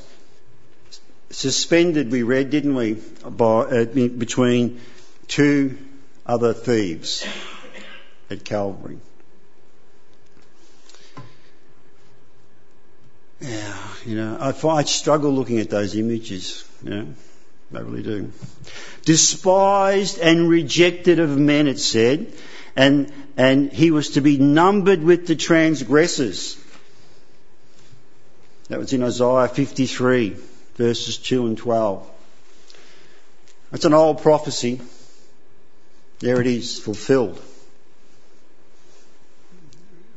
suspended, 1.31 2.11
we 2.11 2.23
read, 2.23 2.51
didn't 2.51 2.75
we, 2.75 2.93
by, 2.93 3.61
uh, 3.61 3.85
between 3.85 4.79
two 5.27 5.77
other 6.25 6.53
thieves 6.53 7.25
at 8.29 8.45
Calvary. 8.45 8.99
Yeah, 13.43 13.77
you 14.05 14.15
know, 14.15 14.37
I, 14.39 14.67
I 14.69 14.83
struggle 14.83 15.33
looking 15.33 15.59
at 15.59 15.69
those 15.69 15.97
images, 15.97 16.63
you 16.81 16.89
know, 16.89 17.13
I 17.75 17.79
really 17.79 18.01
do. 18.01 18.31
Despised 19.03 20.17
and 20.19 20.47
rejected 20.47 21.19
of 21.19 21.37
men, 21.37 21.67
it 21.67 21.77
said, 21.77 22.31
and, 22.77 23.11
and 23.35 23.69
he 23.69 23.91
was 23.91 24.11
to 24.11 24.21
be 24.21 24.37
numbered 24.37 25.03
with 25.03 25.27
the 25.27 25.35
transgressors. 25.35 26.57
That 28.69 28.79
was 28.79 28.93
in 28.93 29.03
Isaiah 29.03 29.49
53, 29.49 30.37
verses 30.75 31.17
2 31.17 31.45
and 31.47 31.57
12. 31.57 32.09
That's 33.71 33.83
an 33.83 33.93
old 33.93 34.21
prophecy. 34.21 34.79
There 36.19 36.39
it 36.39 36.47
is, 36.47 36.79
fulfilled 36.79 37.41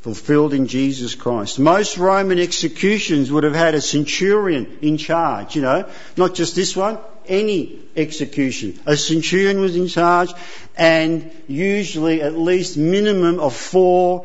fulfilled 0.06 0.54
in 0.54 0.68
Jesus 0.68 1.16
Christ. 1.16 1.58
Most 1.58 1.98
Roman 1.98 2.38
executions 2.38 3.32
would 3.32 3.42
have 3.42 3.56
had 3.56 3.74
a 3.74 3.80
centurion 3.80 4.78
in 4.80 4.98
charge, 4.98 5.56
you 5.56 5.62
know, 5.62 5.84
not 6.16 6.36
just 6.36 6.54
this 6.54 6.76
one, 6.76 6.98
any 7.26 7.80
execution. 7.96 8.78
A 8.86 8.96
centurion 8.96 9.60
was 9.60 9.74
in 9.74 9.88
charge 9.88 10.32
and 10.76 11.28
usually 11.48 12.22
at 12.22 12.38
least 12.38 12.76
minimum 12.76 13.40
of 13.40 13.56
four 13.56 14.24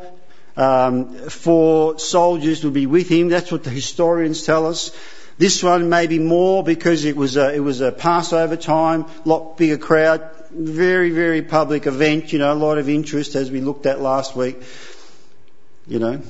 um, 0.55 1.15
four 1.29 1.97
soldiers 1.97 2.63
would 2.63 2.73
be 2.73 2.85
with 2.85 3.09
him. 3.09 3.29
That's 3.29 3.51
what 3.51 3.63
the 3.63 3.71
historians 3.71 4.43
tell 4.43 4.67
us. 4.67 4.95
This 5.39 5.63
one 5.63 5.89
maybe 5.89 6.19
more 6.19 6.63
because 6.63 7.05
it 7.05 7.15
was 7.15 7.37
a, 7.37 7.55
it 7.55 7.61
was 7.61 7.81
a 7.81 7.91
Passover 7.91 8.55
time, 8.55 9.07
lot 9.25 9.57
bigger 9.57 9.79
crowd, 9.79 10.29
very, 10.51 11.09
very 11.09 11.41
public 11.41 11.87
event, 11.87 12.33
you 12.33 12.37
know, 12.37 12.53
a 12.53 12.61
lot 12.67 12.77
of 12.77 12.87
interest 12.87 13.33
as 13.33 13.49
we 13.49 13.61
looked 13.61 13.87
at 13.87 13.99
last 13.99 14.35
week 14.35 14.61
you 15.87 15.99
know. 15.99 16.21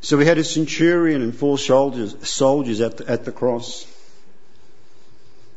So 0.00 0.16
we 0.16 0.24
had 0.24 0.38
a 0.38 0.44
centurion 0.44 1.22
and 1.22 1.34
four 1.34 1.58
soldiers, 1.58 2.16
soldiers 2.28 2.80
at 2.80 2.96
the, 2.96 3.08
at 3.10 3.24
the 3.24 3.32
cross. 3.32 3.86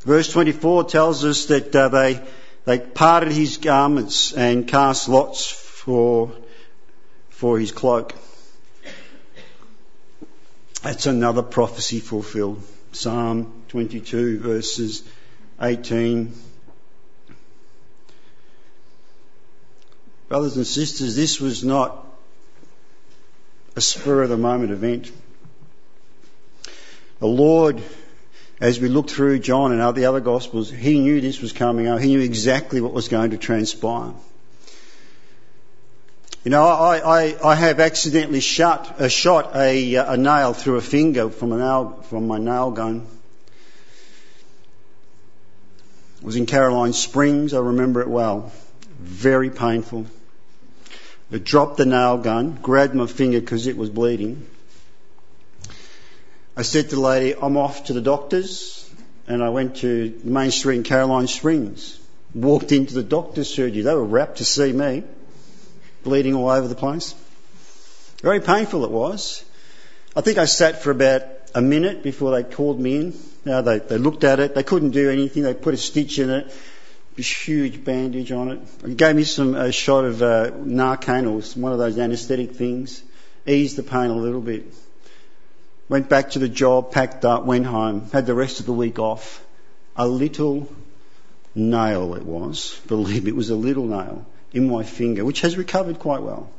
Verse 0.01 0.31
24 0.31 0.83
tells 0.85 1.23
us 1.23 1.45
that 1.45 1.73
uh, 1.73 1.87
they, 1.87 2.19
they 2.65 2.79
parted 2.79 3.31
his 3.31 3.57
garments 3.57 4.33
and 4.33 4.67
cast 4.67 5.07
lots 5.07 5.49
for, 5.49 6.33
for 7.29 7.57
his 7.57 7.71
cloak. 7.71 8.13
That's 10.81 11.05
another 11.05 11.41
prophecy 11.41 12.01
fulfilled. 12.01 12.61
Psalm 12.91 13.63
22 13.69 14.39
verses 14.39 15.03
18. 15.61 16.33
Brothers 20.33 20.57
and 20.57 20.65
sisters, 20.65 21.15
this 21.15 21.39
was 21.39 21.63
not 21.63 22.07
a 23.75 23.81
spur 23.81 24.23
of 24.23 24.29
the 24.29 24.35
moment 24.35 24.71
event. 24.71 25.11
The 27.19 27.27
Lord, 27.27 27.79
as 28.59 28.79
we 28.79 28.89
look 28.89 29.11
through 29.11 29.37
John 29.37 29.71
and 29.71 29.95
the 29.95 30.05
other 30.05 30.21
Gospels, 30.21 30.71
He 30.71 30.99
knew 30.99 31.21
this 31.21 31.39
was 31.39 31.53
coming 31.53 31.85
up. 31.85 31.99
He 31.99 32.07
knew 32.07 32.21
exactly 32.21 32.81
what 32.81 32.93
was 32.93 33.09
going 33.09 33.29
to 33.29 33.37
transpire. 33.37 34.11
You 36.43 36.49
know, 36.49 36.65
I, 36.65 37.25
I, 37.25 37.51
I 37.51 37.53
have 37.53 37.79
accidentally 37.79 38.39
shot, 38.39 38.99
uh, 38.99 39.09
shot 39.09 39.55
a, 39.55 39.97
uh, 39.97 40.13
a 40.13 40.17
nail 40.17 40.53
through 40.53 40.77
a 40.77 40.81
finger 40.81 41.29
from, 41.29 41.51
a 41.51 41.57
nail, 41.59 42.03
from 42.09 42.25
my 42.25 42.39
nail 42.39 42.71
gun. 42.71 43.05
It 46.17 46.25
was 46.25 46.37
in 46.37 46.47
Caroline 46.47 46.93
Springs, 46.93 47.53
I 47.53 47.59
remember 47.59 48.01
it 48.01 48.09
well. 48.09 48.51
Very 48.99 49.51
painful. 49.51 50.07
I 51.33 51.39
dropped 51.39 51.77
the 51.77 51.85
nail 51.87 52.19
gun, 52.19 52.59
grabbed 52.61 52.93
my 52.93 53.07
finger 53.07 53.41
because 53.41 53.65
it 53.65 53.75
was 53.75 53.89
bleeding. 53.89 54.45
I 56.55 56.61
said 56.61 56.91
to 56.91 56.95
the 56.95 57.01
lady, 57.01 57.35
I'm 57.35 57.57
off 57.57 57.85
to 57.85 57.93
the 57.93 58.01
doctor's, 58.01 58.87
and 59.27 59.41
I 59.41 59.49
went 59.49 59.77
to 59.77 60.21
Main 60.23 60.51
Street 60.51 60.77
in 60.77 60.83
Caroline 60.83 61.25
Springs. 61.25 61.99
Walked 62.35 62.71
into 62.71 62.93
the 62.93 63.01
doctor's 63.01 63.49
surgery. 63.49 63.81
They 63.81 63.95
were 63.95 64.03
rapt 64.03 64.37
to 64.37 64.45
see 64.45 64.71
me 64.71 65.03
bleeding 66.03 66.35
all 66.35 66.49
over 66.49 66.67
the 66.67 66.75
place. 66.75 67.15
Very 68.21 68.39
painful 68.39 68.85
it 68.85 68.91
was. 68.91 69.43
I 70.15 70.21
think 70.21 70.37
I 70.37 70.45
sat 70.45 70.83
for 70.83 70.91
about 70.91 71.23
a 71.55 71.61
minute 71.61 72.03
before 72.03 72.29
they 72.31 72.43
called 72.43 72.79
me 72.79 72.95
in. 72.97 73.19
Now 73.43 73.61
they, 73.61 73.79
they 73.79 73.97
looked 73.97 74.23
at 74.23 74.39
it. 74.39 74.53
They 74.53 74.63
couldn't 74.63 74.91
do 74.91 75.09
anything. 75.09 75.41
They 75.41 75.55
put 75.55 75.73
a 75.73 75.77
stitch 75.77 76.19
in 76.19 76.29
it, 76.29 76.55
this 77.15 77.29
huge 77.29 77.83
bandage 77.83 78.31
on 78.31 78.49
it. 78.49 78.79
They 78.79 78.93
gave 78.95 79.15
me 79.15 79.23
some 79.23 79.55
a 79.55 79.71
shot 79.71 80.05
of 80.05 80.21
uh, 80.21 80.51
Narcan 80.51 81.27
or 81.27 81.41
one 81.59 81.71
of 81.71 81.77
those 81.77 81.97
anaesthetic 81.97 82.55
things. 82.55 83.03
Eased 83.45 83.75
the 83.75 83.83
pain 83.83 84.09
a 84.09 84.15
little 84.15 84.41
bit. 84.41 84.73
Went 85.89 86.09
back 86.09 86.31
to 86.31 86.39
the 86.39 86.49
job, 86.49 86.91
packed 86.91 87.25
up, 87.25 87.45
went 87.45 87.65
home. 87.65 88.09
Had 88.11 88.25
the 88.25 88.33
rest 88.33 88.59
of 88.59 88.65
the 88.65 88.73
week 88.73 88.99
off. 88.99 89.45
A 89.95 90.07
little 90.07 90.73
nail 91.53 92.15
it 92.15 92.23
was. 92.23 92.79
Believe 92.87 93.25
me, 93.25 93.29
it 93.29 93.35
was 93.35 93.49
a 93.49 93.55
little 93.55 93.85
nail 93.85 94.25
in 94.53 94.69
my 94.69 94.83
finger, 94.83 95.25
which 95.25 95.41
has 95.41 95.57
recovered 95.57 95.99
quite 95.99 96.21
well. 96.21 96.49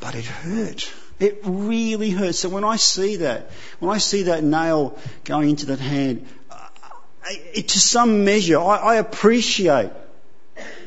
But 0.00 0.14
it 0.14 0.24
hurt. 0.24 0.90
It 1.18 1.40
really 1.44 2.10
hurts. 2.10 2.40
So 2.40 2.48
when 2.48 2.64
I 2.64 2.76
see 2.76 3.16
that, 3.16 3.50
when 3.78 3.94
I 3.94 3.98
see 3.98 4.22
that 4.24 4.42
nail 4.42 4.98
going 5.24 5.50
into 5.50 5.66
that 5.66 5.78
hand, 5.78 6.26
to 7.22 7.78
some 7.78 8.24
measure, 8.24 8.58
I, 8.58 8.76
I 8.76 8.94
appreciate 8.96 9.90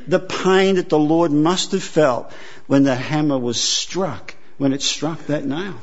the 0.08 0.20
pain 0.20 0.75
that 0.75 0.90
the 0.90 1.00
Lord 1.00 1.32
must 1.32 1.72
have 1.72 1.84
felt 1.84 2.32
when 2.68 2.84
the 2.84 2.96
hammer 2.96 3.38
was 3.38 3.60
struck, 3.62 4.36
when 4.58 4.74
it 4.74 4.82
struck 4.82 5.25
that 5.28 5.46
nail. 5.46 5.75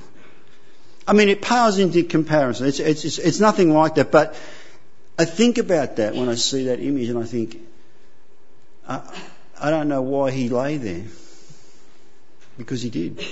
I 1.06 1.12
mean, 1.12 1.28
it 1.28 1.42
pales 1.42 1.78
into 1.78 2.02
comparison. 2.04 2.66
It's, 2.66 2.78
it's, 2.78 3.04
it's, 3.04 3.18
it's 3.18 3.40
nothing 3.40 3.72
like 3.72 3.96
that, 3.96 4.10
but 4.10 4.34
I 5.18 5.24
think 5.24 5.58
about 5.58 5.96
that 5.96 6.14
when 6.14 6.28
I 6.28 6.34
see 6.34 6.66
that 6.66 6.80
image 6.80 7.08
and 7.08 7.18
I 7.18 7.24
think, 7.24 7.58
uh, 8.86 9.00
I 9.60 9.70
don't 9.70 9.88
know 9.88 10.02
why 10.02 10.30
he 10.30 10.48
lay 10.48 10.76
there. 10.76 11.04
Because 12.56 12.82
he 12.82 12.90
did. 12.90 13.24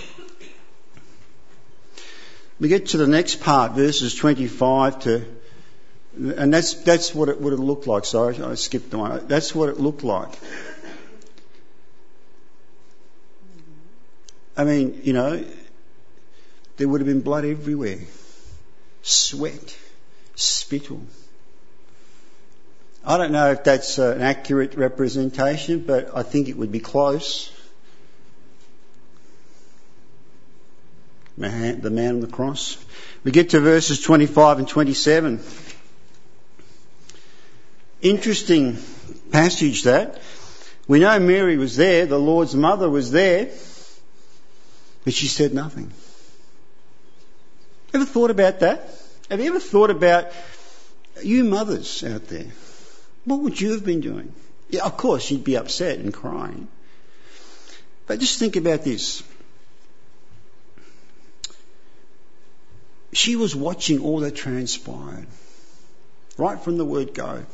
We 2.61 2.69
get 2.69 2.87
to 2.89 2.97
the 2.97 3.07
next 3.07 3.41
part, 3.41 3.73
verses 3.73 4.15
25 4.15 5.01
to, 5.01 5.25
and 6.19 6.53
that's, 6.53 6.75
that's 6.75 7.15
what 7.15 7.29
it 7.29 7.41
would 7.41 7.53
have 7.53 7.61
looked 7.61 7.87
like. 7.87 8.05
Sorry, 8.05 8.43
I 8.43 8.55
skipped 8.55 8.91
the 8.91 8.99
one. 8.99 9.27
That's 9.29 9.55
what 9.55 9.69
it 9.69 9.79
looked 9.79 10.03
like. 10.03 10.31
I 14.57 14.65
mean, 14.65 15.03
you 15.05 15.13
know, 15.13 15.45
there 16.77 16.89
would 16.89 17.01
have 17.01 17.07
been 17.07 17.21
blood 17.21 17.45
everywhere. 17.45 18.01
Sweat, 19.03 19.77
spittle. 20.35 21.03
I 23.05 23.17
don't 23.17 23.31
know 23.31 23.53
if 23.53 23.63
that's 23.63 23.99
an 23.99 24.21
accurate 24.21 24.75
representation, 24.75 25.81
but 25.81 26.11
I 26.17 26.25
think 26.25 26.49
it 26.49 26.57
would 26.57 26.73
be 26.73 26.81
close. 26.81 27.53
The 31.37 31.49
man 31.91 32.15
on 32.15 32.21
the 32.21 32.27
cross. 32.27 32.85
We 33.23 33.31
get 33.31 33.51
to 33.51 33.61
verses 33.61 34.01
25 34.01 34.59
and 34.59 34.69
27. 34.69 35.41
Interesting 38.01 38.79
passage 39.31 39.83
that. 39.83 40.21
We 40.87 41.01
know 41.01 41.19
Mary 41.19 41.59
was 41.59 41.77
there, 41.77 42.07
the 42.07 42.19
Lord's 42.19 42.55
mother 42.55 42.89
was 42.89 43.11
there, 43.11 43.51
but 45.05 45.13
she 45.13 45.27
said 45.27 45.53
nothing. 45.53 45.93
Ever 47.93 48.05
thought 48.05 48.31
about 48.31 48.61
that? 48.61 48.89
Have 49.31 49.41
you 49.41 49.51
ever 49.51 49.61
thought 49.61 49.91
about 49.91 50.33
you 51.23 51.45
mothers 51.45 52.05
out 52.05 52.29
there? 52.29 52.47
What 53.25 53.41
would 53.41 53.61
you 53.61 53.73
have 53.73 53.85
been 53.85 54.01
doing? 54.01 54.33
Yeah, 54.71 54.85
of 54.85 54.97
course, 54.97 55.31
you'd 55.31 55.45
be 55.45 55.57
upset 55.57 55.99
and 55.99 56.15
crying. 56.15 56.69
But 58.07 58.21
just 58.21 58.39
think 58.39 58.57
about 58.57 58.85
this. 58.85 59.23
She 63.13 63.37
was 63.37 63.55
watching 63.55 64.01
all 64.01 64.21
that 64.21 64.37
transpired. 64.37 65.27
Right 66.39 66.61
from 66.61 66.79
the 66.79 66.85
word 66.85 67.15
go. 67.15 67.45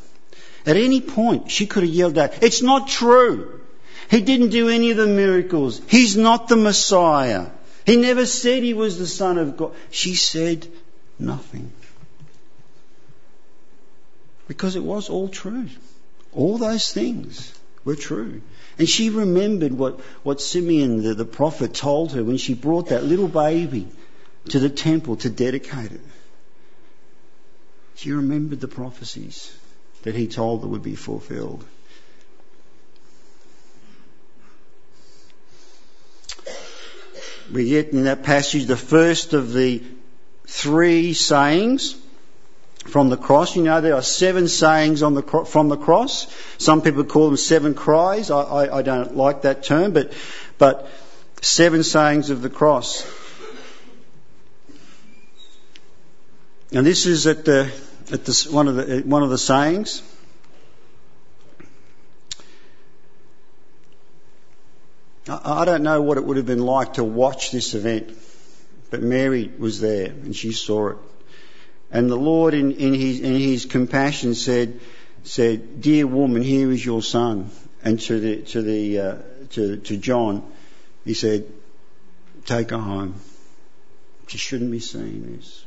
At 0.66 0.76
any 0.76 1.00
point, 1.00 1.50
she 1.50 1.66
could 1.66 1.82
have 1.82 1.92
yelled 1.92 2.16
out, 2.16 2.42
It's 2.42 2.62
not 2.62 2.88
true. 2.88 3.60
He 4.10 4.20
didn't 4.20 4.50
do 4.50 4.68
any 4.68 4.90
of 4.90 4.96
the 4.96 5.06
miracles. 5.06 5.80
He's 5.88 6.16
not 6.16 6.48
the 6.48 6.56
Messiah. 6.56 7.48
He 7.84 7.96
never 7.96 8.24
said 8.26 8.62
he 8.62 8.74
was 8.74 8.98
the 8.98 9.06
Son 9.06 9.38
of 9.38 9.56
God. 9.56 9.74
She 9.90 10.14
said 10.14 10.66
nothing. 11.18 11.70
Because 14.48 14.76
it 14.76 14.82
was 14.82 15.08
all 15.08 15.28
true. 15.28 15.68
All 16.32 16.58
those 16.58 16.92
things 16.92 17.52
were 17.84 17.96
true. 17.96 18.40
And 18.78 18.88
she 18.88 19.10
remembered 19.10 19.72
what, 19.72 20.00
what 20.22 20.40
Simeon 20.40 21.02
the, 21.02 21.14
the 21.14 21.24
prophet 21.24 21.74
told 21.74 22.12
her 22.12 22.24
when 22.24 22.38
she 22.38 22.54
brought 22.54 22.88
that 22.88 23.04
little 23.04 23.28
baby 23.28 23.86
to 24.50 24.58
the 24.58 24.70
temple 24.70 25.16
to 25.16 25.30
dedicate 25.30 25.92
it. 25.92 26.00
She 27.96 28.12
remembered 28.12 28.60
the 28.60 28.68
prophecies 28.68 29.54
that 30.04 30.14
he 30.14 30.28
told 30.28 30.62
her 30.62 30.68
would 30.68 30.82
be 30.82 30.94
fulfilled. 30.94 31.64
We 37.52 37.68
get 37.70 37.88
in 37.88 38.04
that 38.04 38.22
passage 38.22 38.66
the 38.66 38.76
first 38.76 39.32
of 39.32 39.52
the 39.52 39.82
three 40.46 41.14
sayings 41.14 41.96
from 42.86 43.08
the 43.08 43.16
cross. 43.16 43.56
You 43.56 43.62
know, 43.62 43.80
there 43.80 43.94
are 43.94 44.02
seven 44.02 44.48
sayings 44.48 45.02
on 45.02 45.14
the, 45.14 45.22
from 45.22 45.68
the 45.68 45.76
cross. 45.76 46.26
Some 46.58 46.82
people 46.82 47.04
call 47.04 47.28
them 47.28 47.36
seven 47.36 47.74
cries. 47.74 48.30
I, 48.30 48.40
I, 48.40 48.78
I 48.78 48.82
don't 48.82 49.16
like 49.16 49.42
that 49.42 49.62
term, 49.62 49.92
but, 49.92 50.12
but 50.58 50.88
seven 51.40 51.82
sayings 51.82 52.28
of 52.28 52.42
the 52.42 52.50
cross. 52.50 53.06
And 56.72 56.84
this 56.84 57.06
is 57.06 57.26
at 57.26 57.44
the, 57.44 57.70
at 58.12 58.24
the, 58.24 58.48
one 58.50 58.68
of 58.68 58.76
the, 58.76 59.02
one 59.02 59.22
of 59.22 59.30
the 59.30 59.38
sayings. 59.38 60.02
I, 65.28 65.62
I 65.62 65.64
don't 65.64 65.82
know 65.82 66.02
what 66.02 66.18
it 66.18 66.24
would 66.24 66.36
have 66.36 66.46
been 66.46 66.64
like 66.64 66.94
to 66.94 67.04
watch 67.04 67.50
this 67.50 67.74
event, 67.74 68.10
but 68.90 69.02
Mary 69.02 69.50
was 69.58 69.80
there 69.80 70.06
and 70.06 70.34
she 70.34 70.52
saw 70.52 70.90
it. 70.90 70.96
And 71.90 72.10
the 72.10 72.16
Lord, 72.16 72.54
in, 72.54 72.72
in, 72.72 72.92
his, 72.92 73.20
in 73.20 73.34
his 73.36 73.66
compassion, 73.66 74.34
said, 74.34 74.80
said, 75.22 75.80
"Dear 75.80 76.06
woman, 76.06 76.42
here 76.42 76.70
is 76.70 76.84
your 76.84 77.02
son." 77.02 77.50
And 77.82 78.00
to 78.00 78.18
the 78.18 78.36
to 78.42 78.62
the 78.62 78.98
uh, 78.98 79.16
to 79.50 79.76
to 79.76 79.96
John, 79.96 80.42
he 81.04 81.14
said, 81.14 81.46
"Take 82.46 82.70
her 82.70 82.78
home. 82.78 83.14
She 84.26 84.38
shouldn't 84.38 84.70
be 84.70 84.80
seeing 84.80 85.36
this." 85.36 85.63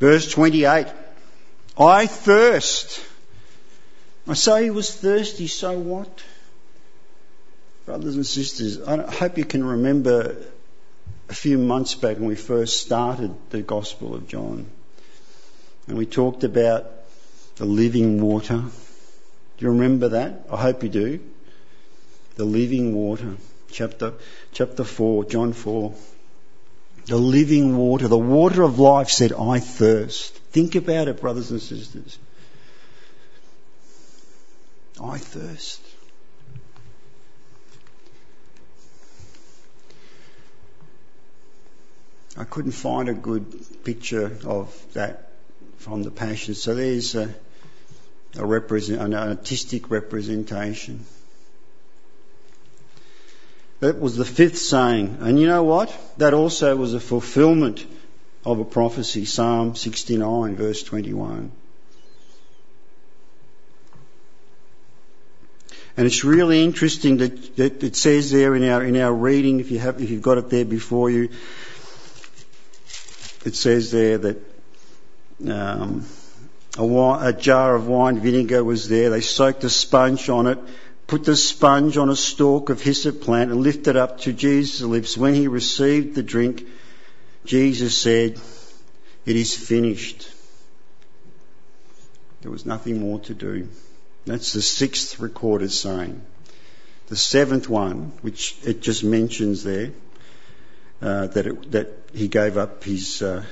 Verse 0.00 0.30
28. 0.30 0.86
I 1.78 2.06
thirst. 2.06 3.04
I 4.26 4.34
say 4.34 4.64
he 4.64 4.70
was 4.70 4.94
thirsty, 4.94 5.46
so 5.46 5.78
what? 5.78 6.22
Brothers 7.84 8.16
and 8.16 8.26
sisters, 8.26 8.80
I 8.82 9.10
hope 9.10 9.36
you 9.36 9.44
can 9.44 9.62
remember 9.64 10.36
a 11.28 11.34
few 11.34 11.58
months 11.58 11.94
back 11.94 12.16
when 12.16 12.26
we 12.26 12.34
first 12.34 12.80
started 12.80 13.34
the 13.50 13.62
Gospel 13.62 14.14
of 14.14 14.26
John. 14.26 14.66
And 15.86 15.98
we 15.98 16.06
talked 16.06 16.44
about 16.44 16.86
the 17.56 17.66
living 17.66 18.22
water. 18.22 18.56
Do 18.56 19.64
you 19.64 19.70
remember 19.70 20.10
that? 20.10 20.46
I 20.50 20.56
hope 20.56 20.82
you 20.82 20.88
do. 20.88 21.20
The 22.36 22.44
living 22.44 22.94
water. 22.94 23.36
Chapter, 23.70 24.14
chapter 24.52 24.84
4, 24.84 25.24
John 25.26 25.52
4. 25.52 25.94
The 27.06 27.16
living 27.16 27.76
water, 27.76 28.08
the 28.08 28.18
water 28.18 28.62
of 28.62 28.78
life 28.78 29.08
said, 29.08 29.32
I 29.32 29.58
thirst. 29.58 30.36
Think 30.52 30.74
about 30.74 31.08
it, 31.08 31.20
brothers 31.20 31.50
and 31.50 31.60
sisters. 31.60 32.18
I 35.02 35.18
thirst. 35.18 35.80
I 42.36 42.44
couldn't 42.44 42.72
find 42.72 43.08
a 43.08 43.14
good 43.14 43.84
picture 43.84 44.38
of 44.44 44.74
that 44.92 45.32
from 45.78 46.02
the 46.02 46.10
Passion. 46.10 46.54
So 46.54 46.74
there's 46.74 47.14
a, 47.14 47.34
a 48.36 48.46
represent, 48.46 49.00
an 49.00 49.14
artistic 49.14 49.90
representation. 49.90 51.04
That 53.80 53.98
was 53.98 54.16
the 54.16 54.24
fifth 54.24 54.58
saying. 54.58 55.18
And 55.20 55.38
you 55.38 55.46
know 55.46 55.64
what? 55.64 55.94
That 56.18 56.34
also 56.34 56.76
was 56.76 56.94
a 56.94 57.00
fulfillment 57.00 57.86
of 58.44 58.58
a 58.58 58.64
prophecy, 58.64 59.24
Psalm 59.24 59.74
69 59.74 60.56
verse 60.56 60.82
21. 60.82 61.52
And 65.96 66.06
it's 66.06 66.24
really 66.24 66.64
interesting 66.64 67.18
that, 67.18 67.56
that 67.56 67.82
it 67.82 67.96
says 67.96 68.30
there 68.30 68.54
in 68.54 68.64
our, 68.64 68.82
in 68.82 68.96
our 68.96 69.12
reading, 69.12 69.60
if 69.60 69.70
you 69.70 69.78
have, 69.80 70.00
if 70.00 70.10
you've 70.10 70.22
got 70.22 70.38
it 70.38 70.48
there 70.48 70.64
before 70.64 71.10
you, 71.10 71.28
it 73.44 73.54
says 73.54 73.90
there 73.90 74.18
that 74.18 74.36
um, 75.48 76.06
a, 76.78 76.86
wine, 76.86 77.26
a 77.26 77.32
jar 77.32 77.74
of 77.74 77.86
wine 77.86 78.20
vinegar 78.20 78.62
was 78.62 78.88
there. 78.88 79.10
They 79.10 79.20
soaked 79.20 79.64
a 79.64 79.70
sponge 79.70 80.28
on 80.28 80.46
it, 80.46 80.58
put 81.10 81.24
the 81.24 81.34
sponge 81.34 81.96
on 81.96 82.08
a 82.08 82.14
stalk 82.14 82.70
of 82.70 82.80
hyssop 82.80 83.20
plant 83.20 83.50
and 83.50 83.60
lifted 83.60 83.90
it 83.90 83.96
up 83.96 84.20
to 84.20 84.32
Jesus' 84.32 84.80
lips. 84.80 85.18
When 85.18 85.34
he 85.34 85.48
received 85.48 86.14
the 86.14 86.22
drink, 86.22 86.64
Jesus 87.44 87.98
said, 87.98 88.38
It 89.26 89.34
is 89.34 89.52
finished. 89.56 90.30
There 92.42 92.52
was 92.52 92.64
nothing 92.64 93.00
more 93.00 93.18
to 93.20 93.34
do. 93.34 93.68
That's 94.24 94.52
the 94.52 94.62
sixth 94.62 95.18
recorded 95.18 95.72
saying. 95.72 96.22
The 97.08 97.16
seventh 97.16 97.68
one, 97.68 98.12
which 98.22 98.56
it 98.64 98.80
just 98.80 99.02
mentions 99.02 99.64
there, 99.64 99.90
uh, 101.02 101.26
that 101.26 101.44
it, 101.44 101.72
that 101.72 101.88
he 102.14 102.28
gave 102.28 102.56
up 102.56 102.84
his 102.84 103.20
uh, 103.20 103.42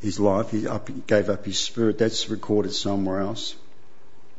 his 0.00 0.20
life, 0.20 0.52
he 0.52 0.68
up, 0.68 0.88
gave 1.08 1.30
up 1.30 1.46
his 1.46 1.58
spirit. 1.58 1.98
That's 1.98 2.28
recorded 2.28 2.74
somewhere 2.74 3.18
else. 3.18 3.56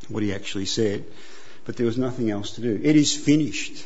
What 0.07 0.23
he 0.23 0.33
actually 0.33 0.67
said, 0.67 1.03
but 1.67 1.75
there 1.75 1.85
was 1.85 1.97
nothing 1.97 2.31
else 2.31 2.51
to 2.51 2.61
do. 2.61 2.79
It 2.81 2.95
is 2.95 3.13
finished. 3.13 3.85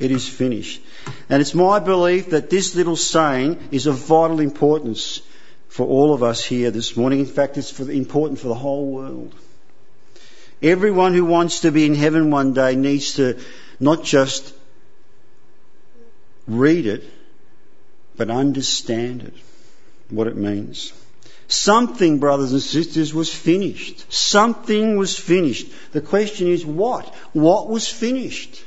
It 0.00 0.10
is 0.10 0.28
finished. 0.28 0.82
And 1.28 1.40
it's 1.40 1.54
my 1.54 1.78
belief 1.78 2.30
that 2.30 2.50
this 2.50 2.74
little 2.74 2.96
saying 2.96 3.68
is 3.70 3.86
of 3.86 3.94
vital 3.94 4.40
importance 4.40 5.22
for 5.68 5.86
all 5.86 6.12
of 6.12 6.24
us 6.24 6.44
here 6.44 6.72
this 6.72 6.96
morning. 6.96 7.20
In 7.20 7.26
fact, 7.26 7.56
it's 7.58 7.70
for 7.70 7.84
the, 7.84 7.92
important 7.92 8.40
for 8.40 8.48
the 8.48 8.56
whole 8.56 8.90
world. 8.90 9.32
Everyone 10.60 11.14
who 11.14 11.24
wants 11.24 11.60
to 11.60 11.70
be 11.70 11.86
in 11.86 11.94
heaven 11.94 12.32
one 12.32 12.54
day 12.54 12.74
needs 12.74 13.14
to 13.14 13.38
not 13.78 14.02
just 14.02 14.52
read 16.48 16.86
it, 16.86 17.04
but 18.16 18.30
understand 18.30 19.22
it, 19.22 19.34
what 20.10 20.26
it 20.26 20.36
means. 20.36 20.92
Something, 21.52 22.18
brothers 22.18 22.52
and 22.52 22.62
sisters, 22.62 23.12
was 23.12 23.32
finished. 23.32 24.10
Something 24.10 24.96
was 24.96 25.18
finished. 25.18 25.66
The 25.92 26.00
question 26.00 26.48
is 26.48 26.64
what? 26.64 27.14
What 27.34 27.68
was 27.68 27.86
finished? 27.86 28.64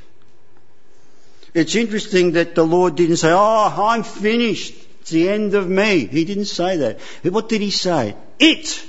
It's 1.56 1.74
interesting 1.74 2.34
that 2.34 2.54
the 2.54 2.64
Lord 2.64 2.96
didn't 2.96 3.18
say, 3.18 3.32
Oh, 3.32 3.74
I'm 3.76 4.04
finished. 4.04 4.76
It's 5.02 5.10
the 5.10 5.30
end 5.30 5.56
of 5.56 5.68
me. 5.68 6.06
He 6.06 6.26
didn't 6.26 6.46
say 6.46 6.78
that. 6.78 7.00
What 7.24 7.50
did 7.50 7.62
he 7.62 7.72
say? 7.72 8.16
It 8.38 8.86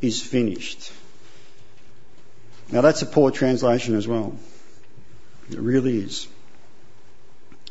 is 0.00 0.22
finished. 0.22 0.90
Now 2.72 2.80
that's 2.80 3.02
a 3.02 3.06
poor 3.06 3.30
translation 3.30 3.94
as 3.94 4.08
well. 4.08 4.38
It 5.50 5.58
really 5.58 5.98
is. 5.98 6.28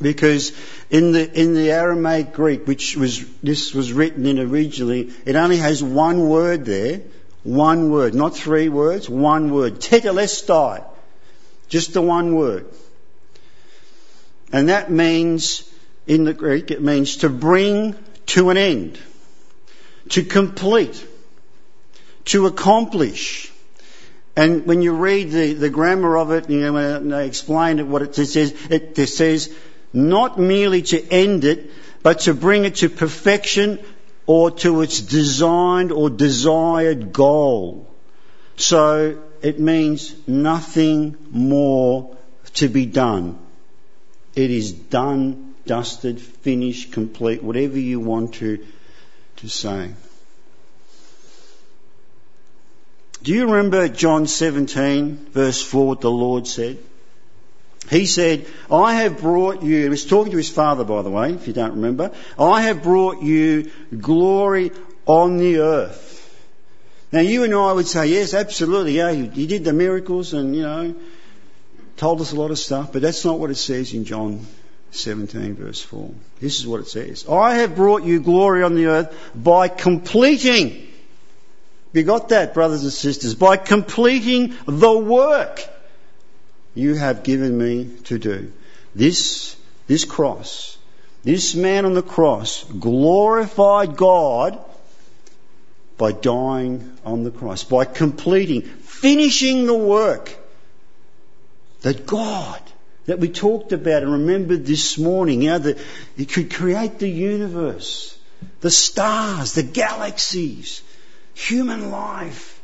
Because 0.02 0.52
in 0.90 1.14
the, 1.14 1.42
in 1.42 1.54
the 1.54 1.72
Aramaic 1.72 2.34
Greek, 2.34 2.68
which 2.68 2.98
was, 2.98 3.26
this 3.42 3.74
was 3.74 3.94
written 3.94 4.26
in 4.26 4.40
originally, 4.40 5.14
it 5.26 5.36
only 5.36 5.58
has 5.58 5.82
one 5.82 6.28
word 6.28 6.66
there. 6.66 7.02
One 7.44 7.92
word. 7.92 8.16
Not 8.16 8.36
three 8.36 8.70
words, 8.70 9.08
one 9.08 9.52
word. 9.52 9.76
Tetelestai. 9.76 10.84
Just 11.70 11.94
the 11.94 12.02
one 12.02 12.36
word. 12.36 12.66
And 14.52 14.70
that 14.70 14.92
means, 14.92 15.70
in 16.08 16.24
the 16.24 16.34
Greek, 16.34 16.72
it 16.72 16.82
means 16.82 17.18
to 17.18 17.30
bring 17.30 17.96
to 18.28 18.50
an 18.50 18.58
end. 18.58 19.00
To 20.10 20.24
complete. 20.24 21.06
To 22.26 22.48
accomplish. 22.48 23.52
And 24.36 24.66
when 24.66 24.82
you 24.82 24.94
read 24.94 25.32
the, 25.32 25.54
the 25.54 25.70
grammar 25.70 26.18
of 26.18 26.32
it, 26.32 26.50
you 26.50 26.60
know, 26.62 26.74
when 26.74 27.10
they 27.10 27.28
explain 27.28 27.80
it, 27.80 27.88
what 27.88 28.02
it 28.02 28.16
says, 28.16 28.36
it, 28.36 28.98
it 28.98 29.08
says, 29.08 29.56
not 29.96 30.38
merely 30.38 30.82
to 30.84 31.02
end 31.10 31.46
it, 31.46 31.72
but 32.04 32.22
to 32.22 32.34
bring 32.34 32.66
it 32.66 32.76
to 32.76 32.90
perfection 32.90 33.80
or 34.26 34.52
to 34.52 34.82
its 34.82 35.02
designed 35.02 35.92
or 35.92 36.10
desired 36.10 37.14
goal. 37.14 37.88
So 38.58 39.20
it 39.42 39.60
means 39.60 40.16
nothing 40.28 41.18
more 41.32 42.16
to 42.56 42.68
be 42.68 42.86
done. 42.86 43.38
It 44.36 44.52
is 44.52 44.72
done, 44.72 45.56
dusted, 45.66 46.20
finished, 46.20 46.92
complete, 46.92 47.42
whatever 47.44 47.80
you 47.80 48.00
want 48.00 48.36
to, 48.36 48.66
to 49.38 49.48
say. 49.48 49.92
Do 53.24 53.34
you 53.34 53.46
remember 53.46 53.88
John 53.88 54.28
17 54.28 55.30
verse 55.32 55.62
4 55.62 55.88
what 55.88 56.02
the 56.02 56.12
Lord 56.12 56.46
said? 56.46 56.78
He 57.90 58.06
said, 58.08 58.48
I 58.72 58.96
have 58.96 59.20
brought 59.20 59.62
you, 59.62 59.84
he 59.84 59.90
was 59.90 60.06
talking 60.06 60.32
to 60.32 60.38
his 60.38 60.50
father 60.50 60.84
by 60.84 61.04
the 61.04 61.12
way, 61.12 61.34
if 61.34 61.48
you 61.48 61.54
don't 61.54 61.74
remember, 61.74 62.12
I 62.40 62.62
have 62.62 62.82
brought 62.82 63.22
you 63.22 63.72
glory 63.96 64.72
on 65.06 65.38
the 65.38 65.60
earth. 65.60 66.12
Now 67.12 67.20
you 67.20 67.44
and 67.44 67.54
I 67.54 67.72
would 67.72 67.88
say, 67.88 68.08
yes, 68.08 68.34
absolutely, 68.34 68.98
yeah, 68.98 69.12
you, 69.12 69.30
you 69.34 69.48
did 69.48 69.64
the 69.64 69.74
miracles 69.74 70.34
and, 70.34 70.56
you 70.56 70.64
know, 70.64 70.96
told 71.98 72.22
us 72.22 72.32
a 72.32 72.36
lot 72.36 72.52
of 72.52 72.58
stuff, 72.58 72.92
but 72.92 73.02
that's 73.02 73.24
not 73.24 73.40
what 73.40 73.52
it 73.52 73.56
says 73.56 73.94
in 73.94 74.04
John 74.04 74.46
17 74.92 75.56
verse 75.56 75.82
4. 75.82 76.10
This 76.40 76.60
is 76.60 76.68
what 76.68 76.82
it 76.82 76.88
says. 76.88 77.28
I 77.30 77.56
have 77.56 77.76
brought 77.76 78.04
you 78.04 78.20
glory 78.20 78.64
on 78.64 78.74
the 78.74 78.88
earth 78.88 79.32
by 79.36 79.68
completing, 79.68 80.88
you 81.94 82.04
got 82.04 82.30
that, 82.30 82.56
brothers 82.56 82.82
and 82.82 82.92
sisters, 82.92 83.36
by 83.36 83.58
completing 83.58 84.56
the 84.66 84.98
work 84.98 85.70
you 86.76 86.94
have 86.96 87.24
given 87.24 87.58
me 87.58 87.90
to 88.04 88.20
do. 88.20 88.52
This, 88.94 89.56
this 89.88 90.06
cross, 90.06 90.78
this 91.24 91.56
man 91.56 91.86
on 91.86 91.94
the 91.94 92.04
cross 92.04 92.64
glorified 92.66 93.96
God 93.96 94.60
by 95.98 96.12
dying 96.12 96.98
on 97.06 97.24
the 97.24 97.32
cross, 97.32 97.64
by 97.64 97.86
completing, 97.86 98.62
finishing 98.62 99.66
the 99.66 99.74
work 99.74 100.36
that 101.82 102.06
God, 102.06 102.62
that 103.06 103.20
we 103.20 103.30
talked 103.30 103.72
about 103.72 104.04
and 104.04 104.12
remembered 104.12 104.66
this 104.66 104.98
morning, 104.98 105.44
you 105.44 105.52
know, 105.52 105.60
that 105.60 105.78
He 106.18 106.26
could 106.26 106.54
create 106.54 107.00
the 107.00 107.10
universe, 107.10 108.18
the 108.62 108.72
stars, 108.72 109.54
the 109.54 109.64
galaxies, 109.64 110.82
human 111.34 111.92
life, 111.92 112.55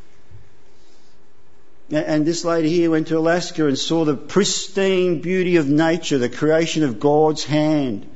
and 1.92 2.26
this 2.26 2.46
lady 2.46 2.70
here 2.70 2.90
went 2.90 3.08
to 3.08 3.18
Alaska 3.18 3.68
and 3.68 3.78
saw 3.78 4.06
the 4.06 4.16
pristine 4.16 5.22
beauty 5.22 5.58
of 5.58 5.68
nature, 5.68 6.18
the 6.18 6.30
creation 6.30 6.84
of 6.84 7.00
God's 7.00 7.44
hand. 7.44 8.10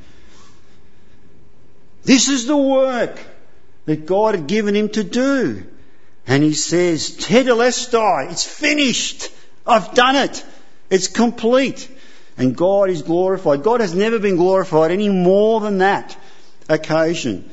This 2.04 2.30
is 2.30 2.46
the 2.46 2.56
work 2.58 3.20
that 3.86 4.06
God 4.06 4.36
had 4.36 4.48
given 4.48 4.76
him 4.76 4.90
to 4.90 5.04
do. 5.04 5.66
And 6.28 6.44
he 6.44 6.54
says, 6.54 7.12
Tetelestai, 7.12 8.32
it's 8.32 8.46
finished. 8.46 9.30
I've 9.66 9.94
done 9.94 10.16
it. 10.16 10.46
It's 10.90 11.08
complete. 11.08 11.90
And 12.38 12.56
God 12.56 12.90
is 12.90 13.02
glorified. 13.02 13.64
God 13.64 13.82
has 13.82 13.94
never 13.94 14.20
been 14.20 14.36
glorified 14.36 14.92
any 14.92 15.10
more 15.10 15.60
than 15.62 15.80
that 15.80 16.18
occasion. 16.70 17.50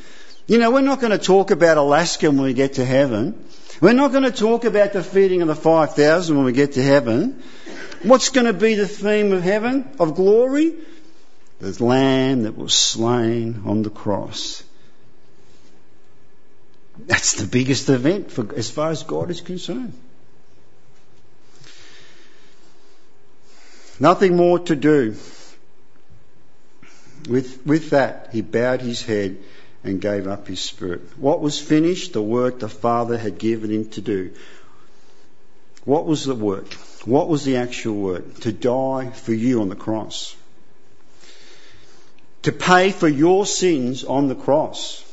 You 0.46 0.58
know, 0.58 0.70
we're 0.70 0.80
not 0.80 1.00
going 1.00 1.12
to 1.12 1.18
talk 1.18 1.50
about 1.50 1.76
Alaska 1.76 2.30
when 2.30 2.42
we 2.42 2.52
get 2.52 2.74
to 2.74 2.84
heaven. 2.84 3.44
We're 3.82 3.94
not 3.94 4.12
going 4.12 4.22
to 4.22 4.30
talk 4.30 4.64
about 4.64 4.92
the 4.92 5.02
feeding 5.02 5.42
of 5.42 5.48
the 5.48 5.56
5,000 5.56 6.36
when 6.36 6.44
we 6.44 6.52
get 6.52 6.74
to 6.74 6.82
heaven. 6.82 7.42
What's 8.04 8.28
going 8.28 8.46
to 8.46 8.52
be 8.52 8.76
the 8.76 8.86
theme 8.86 9.32
of 9.32 9.42
heaven, 9.42 9.96
of 9.98 10.14
glory? 10.14 10.74
The 11.58 11.84
lamb 11.84 12.44
that 12.44 12.56
was 12.56 12.74
slain 12.74 13.64
on 13.66 13.82
the 13.82 13.90
cross. 13.90 14.62
That's 16.96 17.32
the 17.32 17.44
biggest 17.44 17.88
event 17.88 18.30
for, 18.30 18.54
as 18.54 18.70
far 18.70 18.90
as 18.90 19.02
God 19.02 19.30
is 19.30 19.40
concerned. 19.40 19.94
Nothing 23.98 24.36
more 24.36 24.60
to 24.60 24.76
do. 24.76 25.16
With, 27.28 27.66
with 27.66 27.90
that, 27.90 28.28
he 28.30 28.42
bowed 28.42 28.80
his 28.80 29.02
head 29.02 29.38
and 29.84 30.00
gave 30.00 30.26
up 30.26 30.46
his 30.46 30.60
spirit. 30.60 31.00
What 31.16 31.40
was 31.40 31.60
finished? 31.60 32.12
The 32.12 32.22
work 32.22 32.60
the 32.60 32.68
Father 32.68 33.18
had 33.18 33.38
given 33.38 33.70
him 33.70 33.88
to 33.90 34.00
do. 34.00 34.30
What 35.84 36.06
was 36.06 36.24
the 36.24 36.34
work? 36.34 36.72
What 37.04 37.28
was 37.28 37.44
the 37.44 37.56
actual 37.56 37.96
work? 37.96 38.40
To 38.40 38.52
die 38.52 39.10
for 39.10 39.32
you 39.32 39.60
on 39.60 39.68
the 39.68 39.76
cross. 39.76 40.36
To 42.42 42.52
pay 42.52 42.90
for 42.90 43.08
your 43.08 43.46
sins 43.46 44.04
on 44.04 44.28
the 44.28 44.36
cross. 44.36 45.04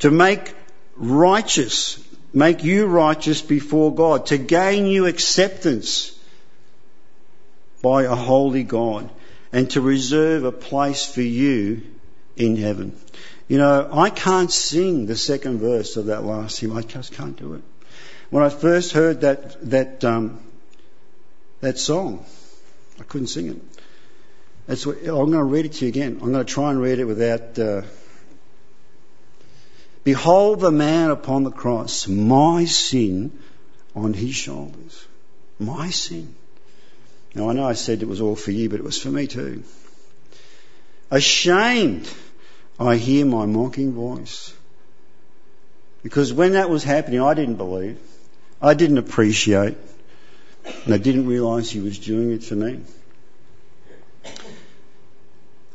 To 0.00 0.10
make 0.10 0.54
righteous, 0.96 2.02
make 2.34 2.64
you 2.64 2.86
righteous 2.86 3.40
before 3.40 3.94
God. 3.94 4.26
To 4.26 4.38
gain 4.38 4.86
you 4.86 5.06
acceptance 5.06 6.18
by 7.80 8.02
a 8.02 8.14
holy 8.14 8.62
God. 8.62 9.08
And 9.52 9.70
to 9.70 9.80
reserve 9.80 10.44
a 10.44 10.52
place 10.52 11.06
for 11.06 11.22
you 11.22 11.82
in 12.36 12.56
heaven. 12.56 12.94
You 13.50 13.58
know, 13.58 13.88
I 13.92 14.10
can't 14.10 14.52
sing 14.52 15.06
the 15.06 15.16
second 15.16 15.58
verse 15.58 15.96
of 15.96 16.06
that 16.06 16.22
last 16.22 16.60
hymn. 16.60 16.72
I 16.72 16.82
just 16.82 17.14
can't 17.14 17.34
do 17.34 17.54
it. 17.54 17.62
When 18.30 18.44
I 18.44 18.48
first 18.48 18.92
heard 18.92 19.22
that 19.22 19.70
that 19.70 20.04
um, 20.04 20.38
that 21.60 21.76
song, 21.76 22.24
I 23.00 23.02
couldn't 23.02 23.26
sing 23.26 23.48
it. 23.48 23.56
That's 24.68 24.86
what, 24.86 24.98
I'm 24.98 25.32
going 25.32 25.32
to 25.32 25.42
read 25.42 25.64
it 25.64 25.72
to 25.72 25.84
you 25.84 25.88
again. 25.88 26.20
I'm 26.22 26.30
going 26.30 26.46
to 26.46 26.54
try 26.54 26.70
and 26.70 26.80
read 26.80 27.00
it 27.00 27.06
without. 27.06 27.58
Uh, 27.58 27.82
Behold 30.04 30.60
the 30.60 30.70
man 30.70 31.10
upon 31.10 31.42
the 31.42 31.50
cross, 31.50 32.06
my 32.06 32.66
sin 32.66 33.36
on 33.96 34.14
his 34.14 34.32
shoulders. 34.32 35.06
My 35.58 35.90
sin. 35.90 36.36
Now 37.34 37.50
I 37.50 37.54
know 37.54 37.66
I 37.66 37.72
said 37.72 38.00
it 38.00 38.08
was 38.08 38.20
all 38.20 38.36
for 38.36 38.52
you, 38.52 38.68
but 38.68 38.78
it 38.78 38.84
was 38.84 38.96
for 39.02 39.08
me 39.08 39.26
too. 39.26 39.64
Ashamed 41.10 42.08
I 42.80 42.96
hear 42.96 43.26
my 43.26 43.44
mocking 43.44 43.92
voice. 43.92 44.54
Because 46.02 46.32
when 46.32 46.52
that 46.52 46.70
was 46.70 46.82
happening, 46.82 47.20
I 47.20 47.34
didn't 47.34 47.56
believe. 47.56 47.98
I 48.62 48.72
didn't 48.72 48.96
appreciate. 48.96 49.76
And 50.84 50.94
I 50.94 50.98
didn't 50.98 51.26
realise 51.26 51.70
he 51.70 51.80
was 51.80 51.98
doing 51.98 52.32
it 52.32 52.42
for 52.42 52.54
me. 52.54 52.80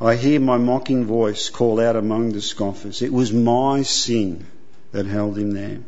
I 0.01 0.15
hear 0.15 0.39
my 0.39 0.57
mocking 0.57 1.05
voice 1.05 1.49
call 1.49 1.79
out 1.79 1.95
among 1.95 2.31
the 2.31 2.41
scoffers. 2.41 3.01
It 3.01 3.13
was 3.13 3.31
my 3.31 3.83
sin 3.83 4.47
that 4.91 5.05
held 5.05 5.37
him 5.37 5.51
there 5.51 5.79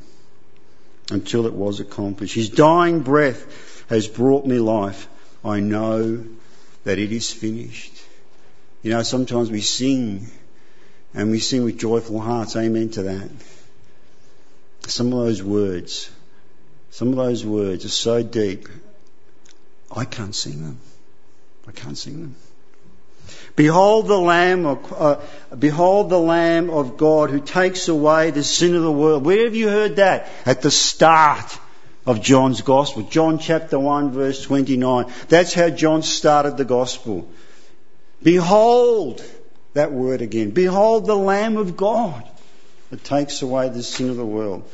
until 1.11 1.47
it 1.47 1.53
was 1.53 1.79
accomplished. 1.79 2.35
His 2.35 2.49
dying 2.49 3.01
breath 3.01 3.85
has 3.89 4.07
brought 4.07 4.45
me 4.45 4.59
life. 4.59 5.07
I 5.43 5.61
know 5.61 6.25
that 6.83 6.99
it 6.99 7.11
is 7.11 7.31
finished. 7.31 7.93
You 8.83 8.91
know, 8.91 9.03
sometimes 9.03 9.49
we 9.49 9.61
sing 9.61 10.27
and 11.17 11.31
we 11.31 11.39
sing 11.39 11.63
with 11.63 11.79
joyful 11.79 12.19
hearts, 12.19 12.55
amen 12.55 12.89
to 12.89 13.03
that. 13.03 13.29
Some 14.85 15.11
of 15.11 15.25
those 15.25 15.41
words, 15.41 16.11
some 16.91 17.07
of 17.09 17.15
those 17.15 17.43
words 17.43 17.85
are 17.85 17.89
so 17.89 18.21
deep, 18.21 18.69
I 19.91 20.05
can't 20.05 20.35
sing 20.35 20.61
them. 20.61 20.79
I 21.67 21.71
can't 21.71 21.97
sing 21.97 22.21
them. 22.21 22.35
Behold 23.55 24.07
the 24.07 24.19
Lamb 24.19 24.67
of, 24.67 24.93
uh, 24.93 25.19
behold 25.57 26.11
the 26.11 26.19
Lamb 26.19 26.69
of 26.69 26.97
God 26.97 27.31
who 27.31 27.39
takes 27.39 27.87
away 27.87 28.29
the 28.29 28.43
sin 28.43 28.75
of 28.75 28.83
the 28.83 28.91
world. 28.91 29.25
Where 29.25 29.45
have 29.45 29.55
you 29.55 29.69
heard 29.69 29.95
that? 29.95 30.29
At 30.45 30.61
the 30.61 30.69
start 30.69 31.57
of 32.05 32.21
John's 32.21 32.61
Gospel. 32.61 33.01
John 33.01 33.39
chapter 33.39 33.79
1 33.79 34.11
verse 34.11 34.43
29. 34.43 35.11
That's 35.29 35.55
how 35.55 35.71
John 35.71 36.03
started 36.03 36.57
the 36.57 36.65
Gospel. 36.65 37.27
Behold 38.21 39.23
that 39.77 39.91
word 39.91 40.21
again. 40.21 40.51
Behold 40.51 41.05
the 41.05 41.15
Lamb 41.15 41.57
of 41.57 41.77
God 41.77 42.23
that 42.89 43.03
takes 43.03 43.41
away 43.41 43.69
the 43.69 43.83
sin 43.83 44.09
of 44.09 44.17
the 44.17 44.25
world. 44.25 44.69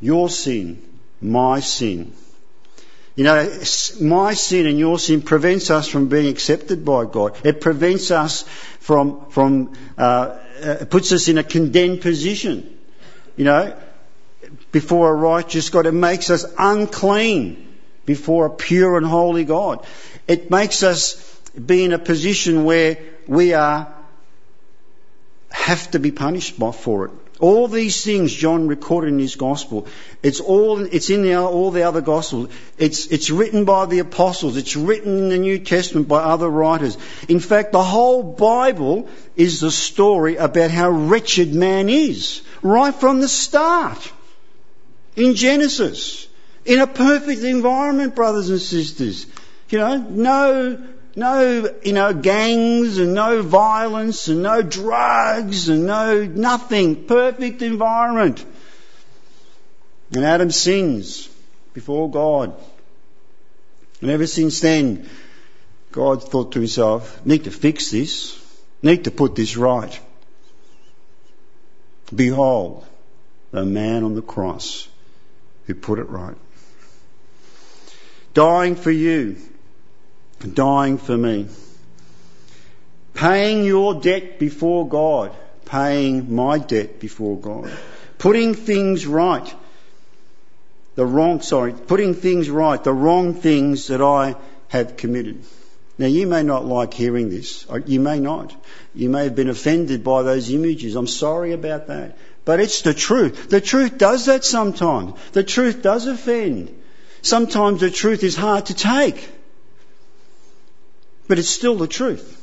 Your 0.00 0.28
sin, 0.28 0.82
my 1.20 1.60
sin. 1.60 2.12
You 3.14 3.24
know, 3.24 3.44
my 4.00 4.34
sin 4.34 4.66
and 4.66 4.78
your 4.78 4.98
sin 4.98 5.22
prevents 5.22 5.70
us 5.70 5.86
from 5.86 6.08
being 6.08 6.28
accepted 6.28 6.84
by 6.84 7.04
God. 7.04 7.38
It 7.44 7.60
prevents 7.60 8.10
us 8.10 8.42
from, 8.80 9.30
from, 9.30 9.74
uh, 9.98 10.38
uh, 10.62 10.84
puts 10.86 11.12
us 11.12 11.28
in 11.28 11.38
a 11.38 11.44
condemned 11.44 12.00
position. 12.00 12.78
You 13.36 13.44
know, 13.44 13.76
before 14.70 15.10
a 15.10 15.14
righteous 15.14 15.68
God. 15.70 15.86
It 15.86 15.94
makes 15.94 16.30
us 16.30 16.44
unclean 16.58 17.68
before 18.06 18.46
a 18.46 18.50
pure 18.50 18.96
and 18.96 19.06
holy 19.06 19.44
God. 19.44 19.86
It 20.26 20.50
makes 20.50 20.82
us 20.82 21.16
be 21.54 21.84
in 21.84 21.92
a 21.92 21.98
position 21.98 22.64
where 22.64 22.98
we 23.26 23.52
are 23.52 23.94
have 25.52 25.90
to 25.92 25.98
be 25.98 26.10
punished 26.10 26.56
for 26.56 27.06
it. 27.06 27.10
All 27.42 27.66
these 27.66 28.04
things 28.04 28.32
John 28.32 28.68
recorded 28.68 29.08
in 29.08 29.18
his 29.18 29.34
gospel. 29.34 29.88
It's 30.22 30.38
all, 30.38 30.78
it's 30.80 31.10
in 31.10 31.22
the, 31.22 31.34
all 31.34 31.72
the 31.72 31.82
other 31.82 32.00
gospels. 32.00 32.50
It's, 32.78 33.06
it's 33.06 33.30
written 33.30 33.64
by 33.64 33.86
the 33.86 33.98
apostles. 33.98 34.56
It's 34.56 34.76
written 34.76 35.18
in 35.18 35.28
the 35.28 35.38
New 35.38 35.58
Testament 35.58 36.06
by 36.06 36.22
other 36.22 36.48
writers. 36.48 36.96
In 37.28 37.40
fact, 37.40 37.72
the 37.72 37.82
whole 37.82 38.22
Bible 38.22 39.08
is 39.34 39.58
the 39.58 39.72
story 39.72 40.36
about 40.36 40.70
how 40.70 40.90
wretched 40.90 41.52
man 41.52 41.88
is. 41.88 42.42
Right 42.62 42.94
from 42.94 43.20
the 43.20 43.28
start. 43.28 44.12
In 45.16 45.34
Genesis. 45.34 46.28
In 46.64 46.78
a 46.78 46.86
perfect 46.86 47.42
environment, 47.42 48.14
brothers 48.14 48.50
and 48.50 48.60
sisters. 48.60 49.26
You 49.68 49.78
know, 49.78 49.96
no 49.96 50.78
no, 51.14 51.68
you 51.84 51.92
know, 51.92 52.14
gangs 52.14 52.98
and 52.98 53.14
no 53.14 53.42
violence 53.42 54.28
and 54.28 54.42
no 54.42 54.62
drugs 54.62 55.68
and 55.68 55.86
no 55.86 56.24
nothing. 56.24 57.04
Perfect 57.04 57.62
environment. 57.62 58.44
And 60.12 60.24
Adam 60.24 60.50
sins 60.50 61.28
before 61.74 62.10
God. 62.10 62.54
And 64.00 64.10
ever 64.10 64.26
since 64.26 64.60
then, 64.60 65.08
God 65.90 66.22
thought 66.22 66.52
to 66.52 66.58
himself, 66.58 67.24
need 67.24 67.44
to 67.44 67.50
fix 67.50 67.90
this, 67.90 68.38
need 68.82 69.04
to 69.04 69.10
put 69.10 69.36
this 69.36 69.56
right. 69.56 69.98
Behold, 72.14 72.84
the 73.52 73.64
man 73.64 74.02
on 74.02 74.14
the 74.14 74.22
cross 74.22 74.88
who 75.66 75.74
put 75.74 75.98
it 75.98 76.08
right. 76.08 76.36
Dying 78.34 78.76
for 78.76 78.90
you, 78.90 79.36
dying 80.48 80.98
for 80.98 81.16
me. 81.16 81.48
Paying 83.14 83.64
your 83.64 84.00
debt 84.00 84.38
before 84.38 84.88
God, 84.88 85.34
paying 85.66 86.34
my 86.34 86.58
debt 86.58 87.00
before 87.00 87.38
God. 87.38 87.70
Putting 88.18 88.54
things 88.54 89.06
right. 89.06 89.54
The 90.94 91.06
wrong, 91.06 91.40
sorry, 91.40 91.72
putting 91.72 92.14
things 92.14 92.50
right, 92.50 92.82
the 92.82 92.92
wrong 92.92 93.34
things 93.34 93.88
that 93.88 94.02
I 94.02 94.36
have 94.68 94.96
committed. 94.96 95.42
Now 95.98 96.06
you 96.06 96.26
may 96.26 96.42
not 96.42 96.64
like 96.64 96.94
hearing 96.94 97.30
this. 97.30 97.66
Uh, 97.68 97.80
you 97.86 98.00
may 98.00 98.18
not. 98.18 98.54
You 98.94 99.08
may 99.08 99.24
have 99.24 99.34
been 99.34 99.48
offended 99.48 100.02
by 100.02 100.22
those 100.22 100.50
images. 100.50 100.96
I'm 100.96 101.06
sorry 101.06 101.52
about 101.52 101.86
that. 101.88 102.16
But 102.44 102.60
it's 102.60 102.82
the 102.82 102.94
truth. 102.94 103.48
The 103.48 103.60
truth 103.60 103.98
does 103.98 104.26
that 104.26 104.44
sometimes. 104.44 105.14
The 105.32 105.44
truth 105.44 105.82
does 105.82 106.06
offend. 106.06 106.76
Sometimes 107.22 107.80
the 107.80 107.90
truth 107.90 108.24
is 108.24 108.34
hard 108.34 108.66
to 108.66 108.74
take. 108.74 109.28
But 111.32 111.38
it's 111.38 111.48
still 111.48 111.76
the 111.76 111.86
truth. 111.86 112.38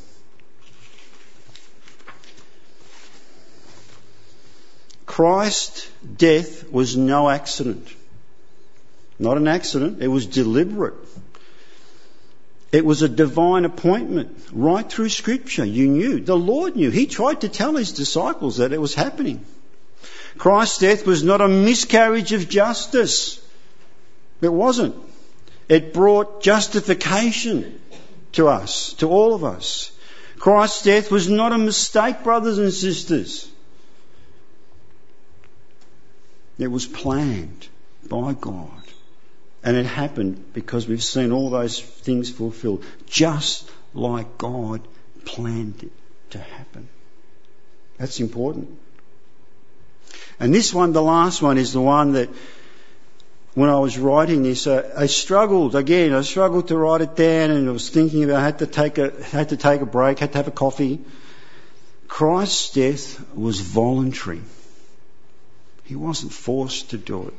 Christ's 5.05 5.87
death 6.17 6.71
was 6.71 6.97
no 6.97 7.29
accident. 7.29 7.87
Not 9.19 9.37
an 9.37 9.47
accident, 9.47 10.01
it 10.01 10.07
was 10.07 10.25
deliberate. 10.25 10.95
It 12.71 12.83
was 12.83 13.03
a 13.03 13.07
divine 13.07 13.65
appointment 13.65 14.35
right 14.51 14.91
through 14.91 15.09
Scripture. 15.09 15.65
You 15.65 15.87
knew. 15.87 16.19
The 16.19 16.35
Lord 16.35 16.75
knew. 16.75 16.89
He 16.89 17.05
tried 17.05 17.41
to 17.41 17.47
tell 17.47 17.75
His 17.75 17.91
disciples 17.91 18.57
that 18.57 18.73
it 18.73 18.81
was 18.81 18.95
happening. 18.95 19.45
Christ's 20.39 20.79
death 20.79 21.05
was 21.05 21.23
not 21.23 21.41
a 21.41 21.47
miscarriage 21.47 22.33
of 22.33 22.49
justice. 22.49 23.39
It 24.41 24.51
wasn't. 24.51 24.95
It 25.67 25.93
brought 25.93 26.41
justification 26.41 27.79
to 28.33 28.47
us, 28.47 28.93
to 28.93 29.09
all 29.09 29.33
of 29.33 29.43
us. 29.43 29.91
Christ's 30.37 30.83
death 30.83 31.11
was 31.11 31.29
not 31.29 31.51
a 31.51 31.57
mistake, 31.57 32.23
brothers 32.23 32.57
and 32.57 32.71
sisters. 32.71 33.49
It 36.57 36.67
was 36.67 36.85
planned 36.85 37.67
by 38.07 38.33
God. 38.33 38.71
And 39.63 39.75
it 39.75 39.85
happened 39.85 40.53
because 40.53 40.87
we've 40.87 41.03
seen 41.03 41.31
all 41.31 41.49
those 41.49 41.81
things 41.81 42.29
fulfilled, 42.29 42.85
just 43.07 43.69
like 43.93 44.37
God 44.37 44.81
planned 45.25 45.83
it 45.83 45.91
to 46.31 46.39
happen. 46.39 46.87
That's 47.97 48.19
important. 48.21 48.77
And 50.39 50.53
this 50.53 50.73
one, 50.73 50.93
the 50.93 51.01
last 51.01 51.41
one, 51.41 51.57
is 51.57 51.73
the 51.73 51.81
one 51.81 52.13
that 52.13 52.29
when 53.55 53.69
I 53.69 53.79
was 53.79 53.97
writing 53.97 54.43
this, 54.43 54.67
uh, 54.67 54.91
I 54.95 55.07
struggled 55.07 55.75
again. 55.75 56.13
I 56.13 56.21
struggled 56.21 56.67
to 56.69 56.77
write 56.77 57.01
it 57.01 57.15
down, 57.15 57.51
and 57.51 57.67
I 57.67 57.71
was 57.71 57.89
thinking 57.89 58.23
about. 58.23 58.37
I 58.37 58.43
had 58.43 58.59
to 58.59 58.67
take 58.67 58.97
a 58.97 59.23
had 59.23 59.49
to 59.49 59.57
take 59.57 59.81
a 59.81 59.85
break, 59.85 60.19
had 60.19 60.31
to 60.33 60.37
have 60.37 60.47
a 60.47 60.51
coffee, 60.51 60.99
Christ's 62.09 62.73
death 62.73 63.35
was 63.35 63.61
voluntary. 63.61 64.41
He 65.85 65.95
wasn't 65.95 66.33
forced 66.33 66.89
to 66.89 66.97
do 66.97 67.27
it. 67.27 67.33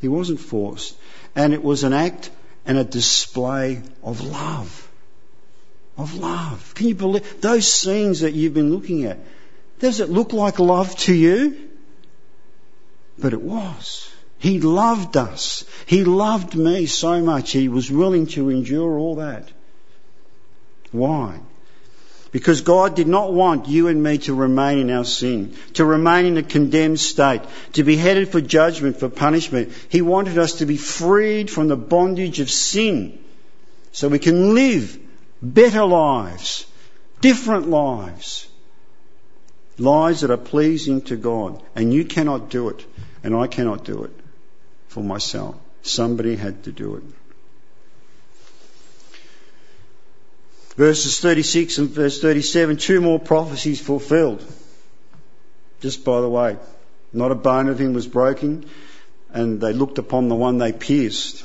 He 0.00 0.08
wasn't 0.08 0.38
forced. 0.38 0.96
And 1.34 1.52
it 1.52 1.64
was 1.64 1.82
an 1.82 1.92
act 1.92 2.30
and 2.66 2.78
a 2.78 2.84
display 2.84 3.82
of 4.04 4.20
love. 4.20 4.88
Of 5.96 6.14
love. 6.14 6.74
Can 6.74 6.88
you 6.88 6.94
believe 6.94 7.40
those 7.40 7.72
scenes 7.72 8.20
that 8.20 8.32
you've 8.34 8.54
been 8.54 8.72
looking 8.72 9.04
at? 9.04 9.18
Does 9.80 10.00
it 10.00 10.08
look 10.08 10.32
like 10.32 10.58
love 10.58 10.94
to 10.98 11.14
you? 11.14 11.70
But 13.18 13.32
it 13.32 13.42
was. 13.42 14.11
He 14.42 14.58
loved 14.58 15.16
us. 15.16 15.64
He 15.86 16.02
loved 16.02 16.56
me 16.56 16.86
so 16.86 17.20
much. 17.22 17.52
He 17.52 17.68
was 17.68 17.92
willing 17.92 18.26
to 18.34 18.50
endure 18.50 18.98
all 18.98 19.14
that. 19.16 19.48
Why? 20.90 21.38
Because 22.32 22.62
God 22.62 22.96
did 22.96 23.06
not 23.06 23.32
want 23.32 23.68
you 23.68 23.86
and 23.86 24.02
me 24.02 24.18
to 24.18 24.34
remain 24.34 24.78
in 24.78 24.90
our 24.90 25.04
sin, 25.04 25.54
to 25.74 25.84
remain 25.84 26.26
in 26.26 26.38
a 26.38 26.42
condemned 26.42 26.98
state, 26.98 27.42
to 27.74 27.84
be 27.84 27.94
headed 27.94 28.30
for 28.30 28.40
judgment, 28.40 28.98
for 28.98 29.08
punishment. 29.08 29.70
He 29.88 30.02
wanted 30.02 30.36
us 30.38 30.54
to 30.54 30.66
be 30.66 30.76
freed 30.76 31.48
from 31.48 31.68
the 31.68 31.76
bondage 31.76 32.40
of 32.40 32.50
sin 32.50 33.20
so 33.92 34.08
we 34.08 34.18
can 34.18 34.56
live 34.56 34.98
better 35.40 35.84
lives, 35.84 36.66
different 37.20 37.68
lives, 37.68 38.48
lives 39.78 40.22
that 40.22 40.32
are 40.32 40.36
pleasing 40.36 41.02
to 41.02 41.14
God. 41.14 41.62
And 41.76 41.94
you 41.94 42.04
cannot 42.04 42.50
do 42.50 42.70
it, 42.70 42.84
and 43.22 43.36
I 43.36 43.46
cannot 43.46 43.84
do 43.84 44.02
it 44.02 44.18
for 44.92 45.02
myself. 45.02 45.56
Somebody 45.82 46.36
had 46.36 46.64
to 46.64 46.72
do 46.72 46.96
it. 46.96 47.02
Verses 50.76 51.18
36 51.20 51.78
and 51.78 51.88
verse 51.90 52.20
37, 52.20 52.76
two 52.76 53.00
more 53.00 53.18
prophecies 53.18 53.80
fulfilled. 53.80 54.44
Just 55.80 56.04
by 56.04 56.20
the 56.20 56.28
way, 56.28 56.56
not 57.12 57.32
a 57.32 57.34
bone 57.34 57.68
of 57.68 57.78
him 57.78 57.92
was 57.94 58.06
broken, 58.06 58.66
and 59.30 59.60
they 59.60 59.72
looked 59.72 59.98
upon 59.98 60.28
the 60.28 60.34
one 60.34 60.58
they 60.58 60.72
pierced. 60.72 61.44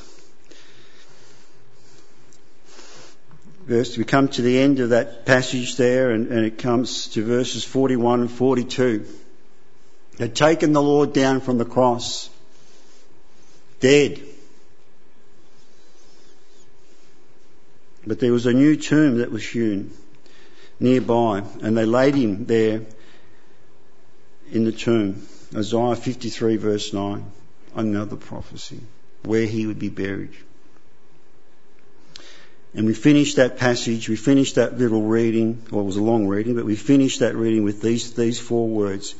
Verse, 3.66 3.98
we 3.98 4.04
come 4.04 4.28
to 4.28 4.42
the 4.42 4.58
end 4.58 4.80
of 4.80 4.90
that 4.90 5.26
passage 5.26 5.76
there, 5.76 6.10
and, 6.10 6.28
and 6.28 6.46
it 6.46 6.56
comes 6.58 7.08
to 7.08 7.24
verses 7.24 7.64
41 7.64 8.20
and 8.20 8.30
42. 8.30 9.06
They'd 10.16 10.34
taken 10.34 10.72
the 10.72 10.82
Lord 10.82 11.12
down 11.12 11.40
from 11.40 11.58
the 11.58 11.66
cross, 11.66 12.30
dead. 13.80 14.20
But 18.06 18.20
there 18.20 18.32
was 18.32 18.46
a 18.46 18.52
new 18.52 18.76
tomb 18.76 19.18
that 19.18 19.30
was 19.30 19.46
hewn 19.46 19.92
nearby, 20.80 21.42
and 21.60 21.76
they 21.76 21.84
laid 21.84 22.14
him 22.14 22.46
there 22.46 22.82
in 24.50 24.64
the 24.64 24.72
tomb. 24.72 25.26
Isaiah 25.54 25.96
53 25.96 26.56
verse 26.56 26.92
9, 26.92 27.24
another 27.74 28.16
prophecy, 28.16 28.80
where 29.24 29.46
he 29.46 29.66
would 29.66 29.78
be 29.78 29.88
buried. 29.88 30.34
And 32.74 32.86
we 32.86 32.94
finished 32.94 33.36
that 33.36 33.56
passage, 33.56 34.08
we 34.08 34.16
finished 34.16 34.56
that 34.56 34.78
little 34.78 35.02
reading, 35.02 35.62
well 35.70 35.82
it 35.82 35.86
was 35.86 35.96
a 35.96 36.02
long 36.02 36.28
reading, 36.28 36.54
but 36.54 36.64
we 36.64 36.76
finished 36.76 37.20
that 37.20 37.34
reading 37.34 37.64
with 37.64 37.80
these, 37.82 38.12
these 38.12 38.38
four 38.38 38.68
words. 38.68 39.14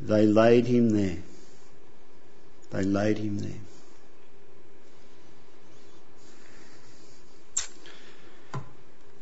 They 0.00 0.26
laid 0.26 0.66
him 0.66 0.90
there. 0.90 1.18
They 2.76 2.82
laid 2.82 3.16
him 3.16 3.38
there. 3.38 3.50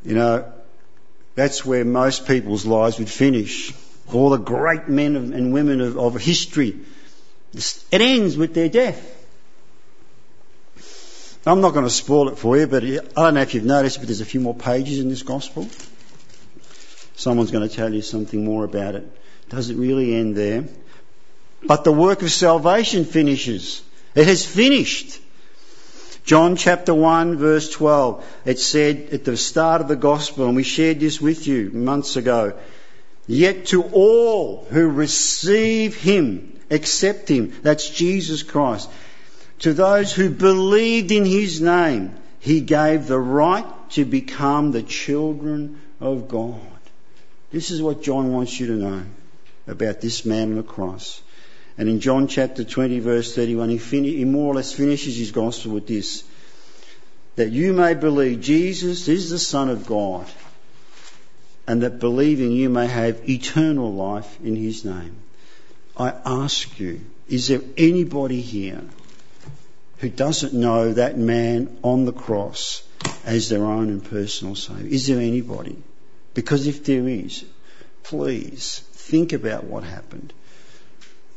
You 0.05 0.15
know, 0.17 0.53
that's 1.37 1.65
where 1.65 1.85
most 1.85 2.27
people's 2.27 2.67
lives 2.67 2.99
would 2.99 3.09
finish. 3.09 3.73
All 4.13 4.31
the 4.31 4.39
great 4.39 4.89
men 4.89 5.15
and 5.15 5.53
women 5.53 5.81
of, 5.81 5.97
of 5.97 6.21
history. 6.21 6.81
It 7.55 8.01
ends 8.01 8.37
with 8.37 8.55
their 8.55 8.69
death. 8.69 9.13
I'm 11.47 11.61
not 11.61 11.75
going 11.75 11.85
to 11.85 11.91
spoil 11.91 12.31
it 12.31 12.39
for 12.39 12.57
you, 12.57 12.67
but 12.67 12.83
I 12.83 12.99
don't 13.15 13.35
know 13.35 13.41
if 13.43 13.55
you've 13.55 13.65
noticed, 13.65 13.99
but 13.99 14.09
there's 14.09 14.21
a 14.21 14.25
few 14.25 14.41
more 14.41 14.55
pages 14.55 14.99
in 14.99 15.09
this 15.11 15.23
gospel. 15.23 15.69
Someone's 17.15 17.53
going 17.53 17.69
to 17.69 17.73
tell 17.73 17.95
you 17.95 18.03
something 18.03 18.45
more 18.45 18.65
about 18.65 18.97
it. 18.97 19.09
Does 19.49 19.71
it 19.71 19.77
really 19.77 20.17
end 20.17 20.35
there? 20.35 20.65
But 21.67 21.85
the 21.85 21.93
work 21.93 22.23
of 22.23 22.31
salvation 22.31 23.05
finishes. 23.05 23.83
It 24.15 24.27
has 24.27 24.45
finished. 24.45 25.21
John 26.25 26.57
chapter 26.57 26.95
1 26.95 27.37
verse 27.37 27.71
12, 27.71 28.25
it 28.47 28.59
said 28.59 29.09
at 29.13 29.25
the 29.25 29.37
start 29.37 29.83
of 29.83 29.89
the 29.89 29.97
gospel, 29.97 30.47
and 30.47 30.57
we 30.57 30.63
shared 30.63 31.01
this 31.01 31.21
with 31.21 31.47
you 31.47 31.71
months 31.71 32.17
ago, 32.17 32.55
yet 33.27 33.67
to 33.67 33.83
all 33.83 34.67
who 34.71 34.89
receive 34.89 35.97
him, 35.97 36.59
accept 36.71 37.29
him, 37.29 37.53
that's 37.63 37.91
Jesus 37.91 38.43
Christ, 38.43 38.89
to 39.61 39.75
those 39.75 40.13
who 40.15 40.31
believed 40.31 41.13
in 41.13 41.27
his 41.27 41.61
name, 41.61 42.15
he 42.41 42.63
gave 42.63 43.07
the 43.07 43.19
right 43.19 43.67
to 43.91 44.07
become 44.07 44.73
the 44.73 44.83
children 44.83 45.81
of 46.01 46.29
God. 46.29 46.61
This 47.51 47.71
is 47.71 47.83
what 47.83 48.03
John 48.03 48.33
wants 48.33 48.59
you 48.59 48.69
to 48.69 48.73
know 48.73 49.03
about 49.67 50.01
this 50.01 50.25
man 50.25 50.51
on 50.51 50.57
the 50.57 50.63
cross. 50.63 51.21
And 51.77 51.89
in 51.89 52.01
John 52.01 52.29
chapter 52.29 52.65
20 52.65 53.01
verse 53.01 53.35
31, 53.35 53.69
he, 53.69 53.79
fin- 53.79 54.05
he 54.05 54.25
more 54.25 54.53
or 54.53 54.55
less 54.55 54.73
finishes 54.73 55.17
his 55.17 55.33
gospel 55.33 55.73
with 55.73 55.87
this. 55.87 56.25
That 57.37 57.51
you 57.51 57.73
may 57.73 57.95
believe 57.95 58.41
Jesus 58.41 59.09
is 59.09 59.31
the 59.31 59.41
Son 59.41 59.69
of 59.69 59.87
God 59.87 60.27
and 61.67 61.83
that 61.83 61.99
believing 61.99 62.53
you 62.53 62.69
may 62.69 62.87
have 62.87 63.29
eternal 63.29 63.93
life 63.93 64.39
in 64.43 64.55
his 64.55 64.85
name. 64.85 65.17
I 65.97 66.13
ask 66.25 66.79
you, 66.79 67.01
is 67.29 67.49
there 67.49 67.63
anybody 67.77 68.41
here 68.41 68.83
who 69.99 70.09
doesn't 70.11 70.53
know 70.53 70.93
that 70.93 71.19
man 71.19 71.79
on 71.83 72.05
the 72.05 72.13
cross 72.13 72.83
as 73.25 73.49
their 73.49 73.65
own 73.65 73.89
and 73.89 74.05
personal 74.05 74.55
Saviour? 74.55 74.87
Is 74.87 75.07
there 75.07 75.21
anybody? 75.21 75.77
Because 76.35 76.67
if 76.67 76.85
there 76.85 77.09
is, 77.09 77.45
please 78.03 78.83
think 78.93 79.33
about 79.33 79.65
what 79.65 79.85
happened 79.85 80.33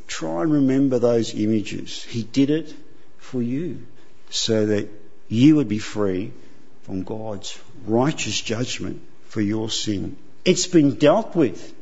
try 0.07 0.43
and 0.43 0.51
remember 0.51 0.99
those 0.99 1.33
images. 1.33 2.03
He 2.03 2.23
did 2.23 2.49
it 2.49 2.73
for 3.17 3.41
you 3.41 3.85
so 4.29 4.65
that 4.67 4.89
you 5.27 5.57
would 5.57 5.67
be 5.67 5.79
free 5.79 6.31
from 6.83 7.03
God's 7.03 7.59
righteous 7.85 8.39
judgment 8.39 9.01
for 9.27 9.41
your 9.41 9.69
sin. 9.69 10.15
It's 10.45 10.67
been 10.67 10.95
dealt 10.95 11.35
with. 11.35 11.73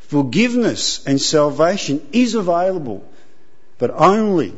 Forgiveness 0.00 1.06
and 1.06 1.20
salvation 1.20 2.06
is 2.12 2.34
available, 2.34 3.08
but 3.78 3.90
only 3.90 4.52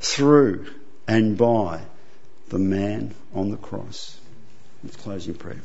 through 0.00 0.66
and 1.08 1.36
by 1.36 1.80
the 2.48 2.58
man 2.58 3.14
on 3.34 3.50
the 3.50 3.56
cross. 3.56 4.16
In 4.84 5.34
prayer. 5.34 5.60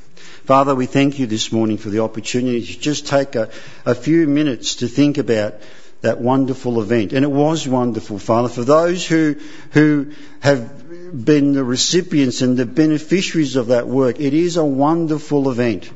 Father, 0.46 0.74
we 0.74 0.86
thank 0.86 1.20
you 1.20 1.28
this 1.28 1.52
morning 1.52 1.78
for 1.78 1.90
the 1.90 2.00
opportunity 2.00 2.66
to 2.66 2.80
just 2.80 3.08
take 3.08 3.36
a, 3.36 3.50
a 3.86 3.94
few 3.94 4.28
minutes 4.28 4.76
to 4.76 4.88
think 4.88 5.18
about 5.18 5.56
that 6.02 6.22
wonderful 6.22 6.82
event. 6.82 7.12
And 7.12 7.26
it 7.26 7.32
was 7.32 7.68
wonderful, 7.68 8.18
Father, 8.18 8.48
for 8.48 8.64
those 8.64 9.06
who, 9.06 9.36
who 9.72 10.14
have 10.40 11.26
been 11.26 11.52
the 11.52 11.66
recipients 11.66 12.42
and 12.42 12.56
the 12.56 12.66
beneficiaries 12.66 13.58
of 13.58 13.68
that 13.68 13.88
work. 13.88 14.22
It 14.22 14.34
is 14.34 14.56
a 14.56 14.64
wonderful 14.64 15.52
event, 15.52 15.92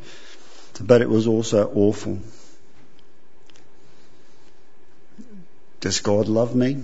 but 0.82 1.02
it 1.02 1.10
was 1.10 1.26
also 1.26 1.72
awful. 1.74 2.20
Does 5.80 6.02
God 6.02 6.28
love 6.28 6.56
me? 6.56 6.84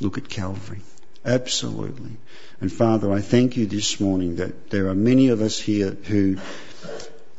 Look 0.00 0.18
at 0.18 0.28
Calvary. 0.28 0.82
Absolutely. 1.24 2.16
And 2.60 2.72
Father, 2.72 3.12
I 3.12 3.20
thank 3.20 3.56
you 3.56 3.66
this 3.66 4.00
morning 4.00 4.36
that 4.36 4.70
there 4.70 4.88
are 4.88 4.94
many 4.94 5.28
of 5.28 5.42
us 5.42 5.58
here 5.58 5.90
who 5.90 6.38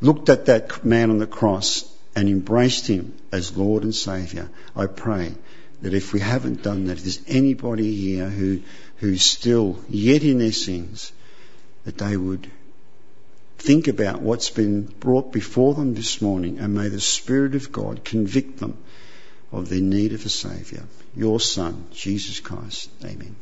looked 0.02 0.30
at 0.30 0.46
that 0.46 0.84
man 0.86 1.10
on 1.10 1.18
the 1.18 1.28
cross 1.28 1.84
and 2.16 2.28
embraced 2.28 2.88
him 2.88 3.14
as 3.32 3.58
Lord 3.58 3.84
and 3.84 3.96
Saviour. 3.96 4.50
I 4.76 4.86
pray 4.88 5.34
that 5.82 5.94
if 5.94 6.14
we 6.14 6.20
haven't 6.20 6.64
done 6.64 6.86
that, 6.86 6.98
if 6.98 7.04
there's 7.04 7.22
anybody 7.28 7.96
here 7.96 8.30
who, 8.30 8.62
who's 8.98 9.24
still 9.24 9.80
yet 9.90 10.24
in 10.24 10.40
their 10.40 10.52
sins, 10.52 11.12
that 11.86 11.98
they 11.98 12.16
would 12.16 12.50
think 13.58 13.88
about 13.88 14.22
what's 14.22 14.50
been 14.50 14.84
brought 14.84 15.32
before 15.32 15.74
them 15.74 15.94
this 15.94 16.22
morning 16.22 16.60
and 16.60 16.74
may 16.74 16.90
the 16.90 17.00
Spirit 17.00 17.56
of 17.56 17.72
God 17.72 18.04
convict 18.04 18.60
them 18.60 18.78
of 19.52 19.70
their 19.70 19.82
need 19.82 20.14
of 20.14 20.26
a 20.26 20.30
Saviour. 20.30 20.84
Your 21.16 21.40
Son, 21.40 21.86
Jesus 21.92 22.40
Christ. 22.40 22.90
Amen. 23.04 23.36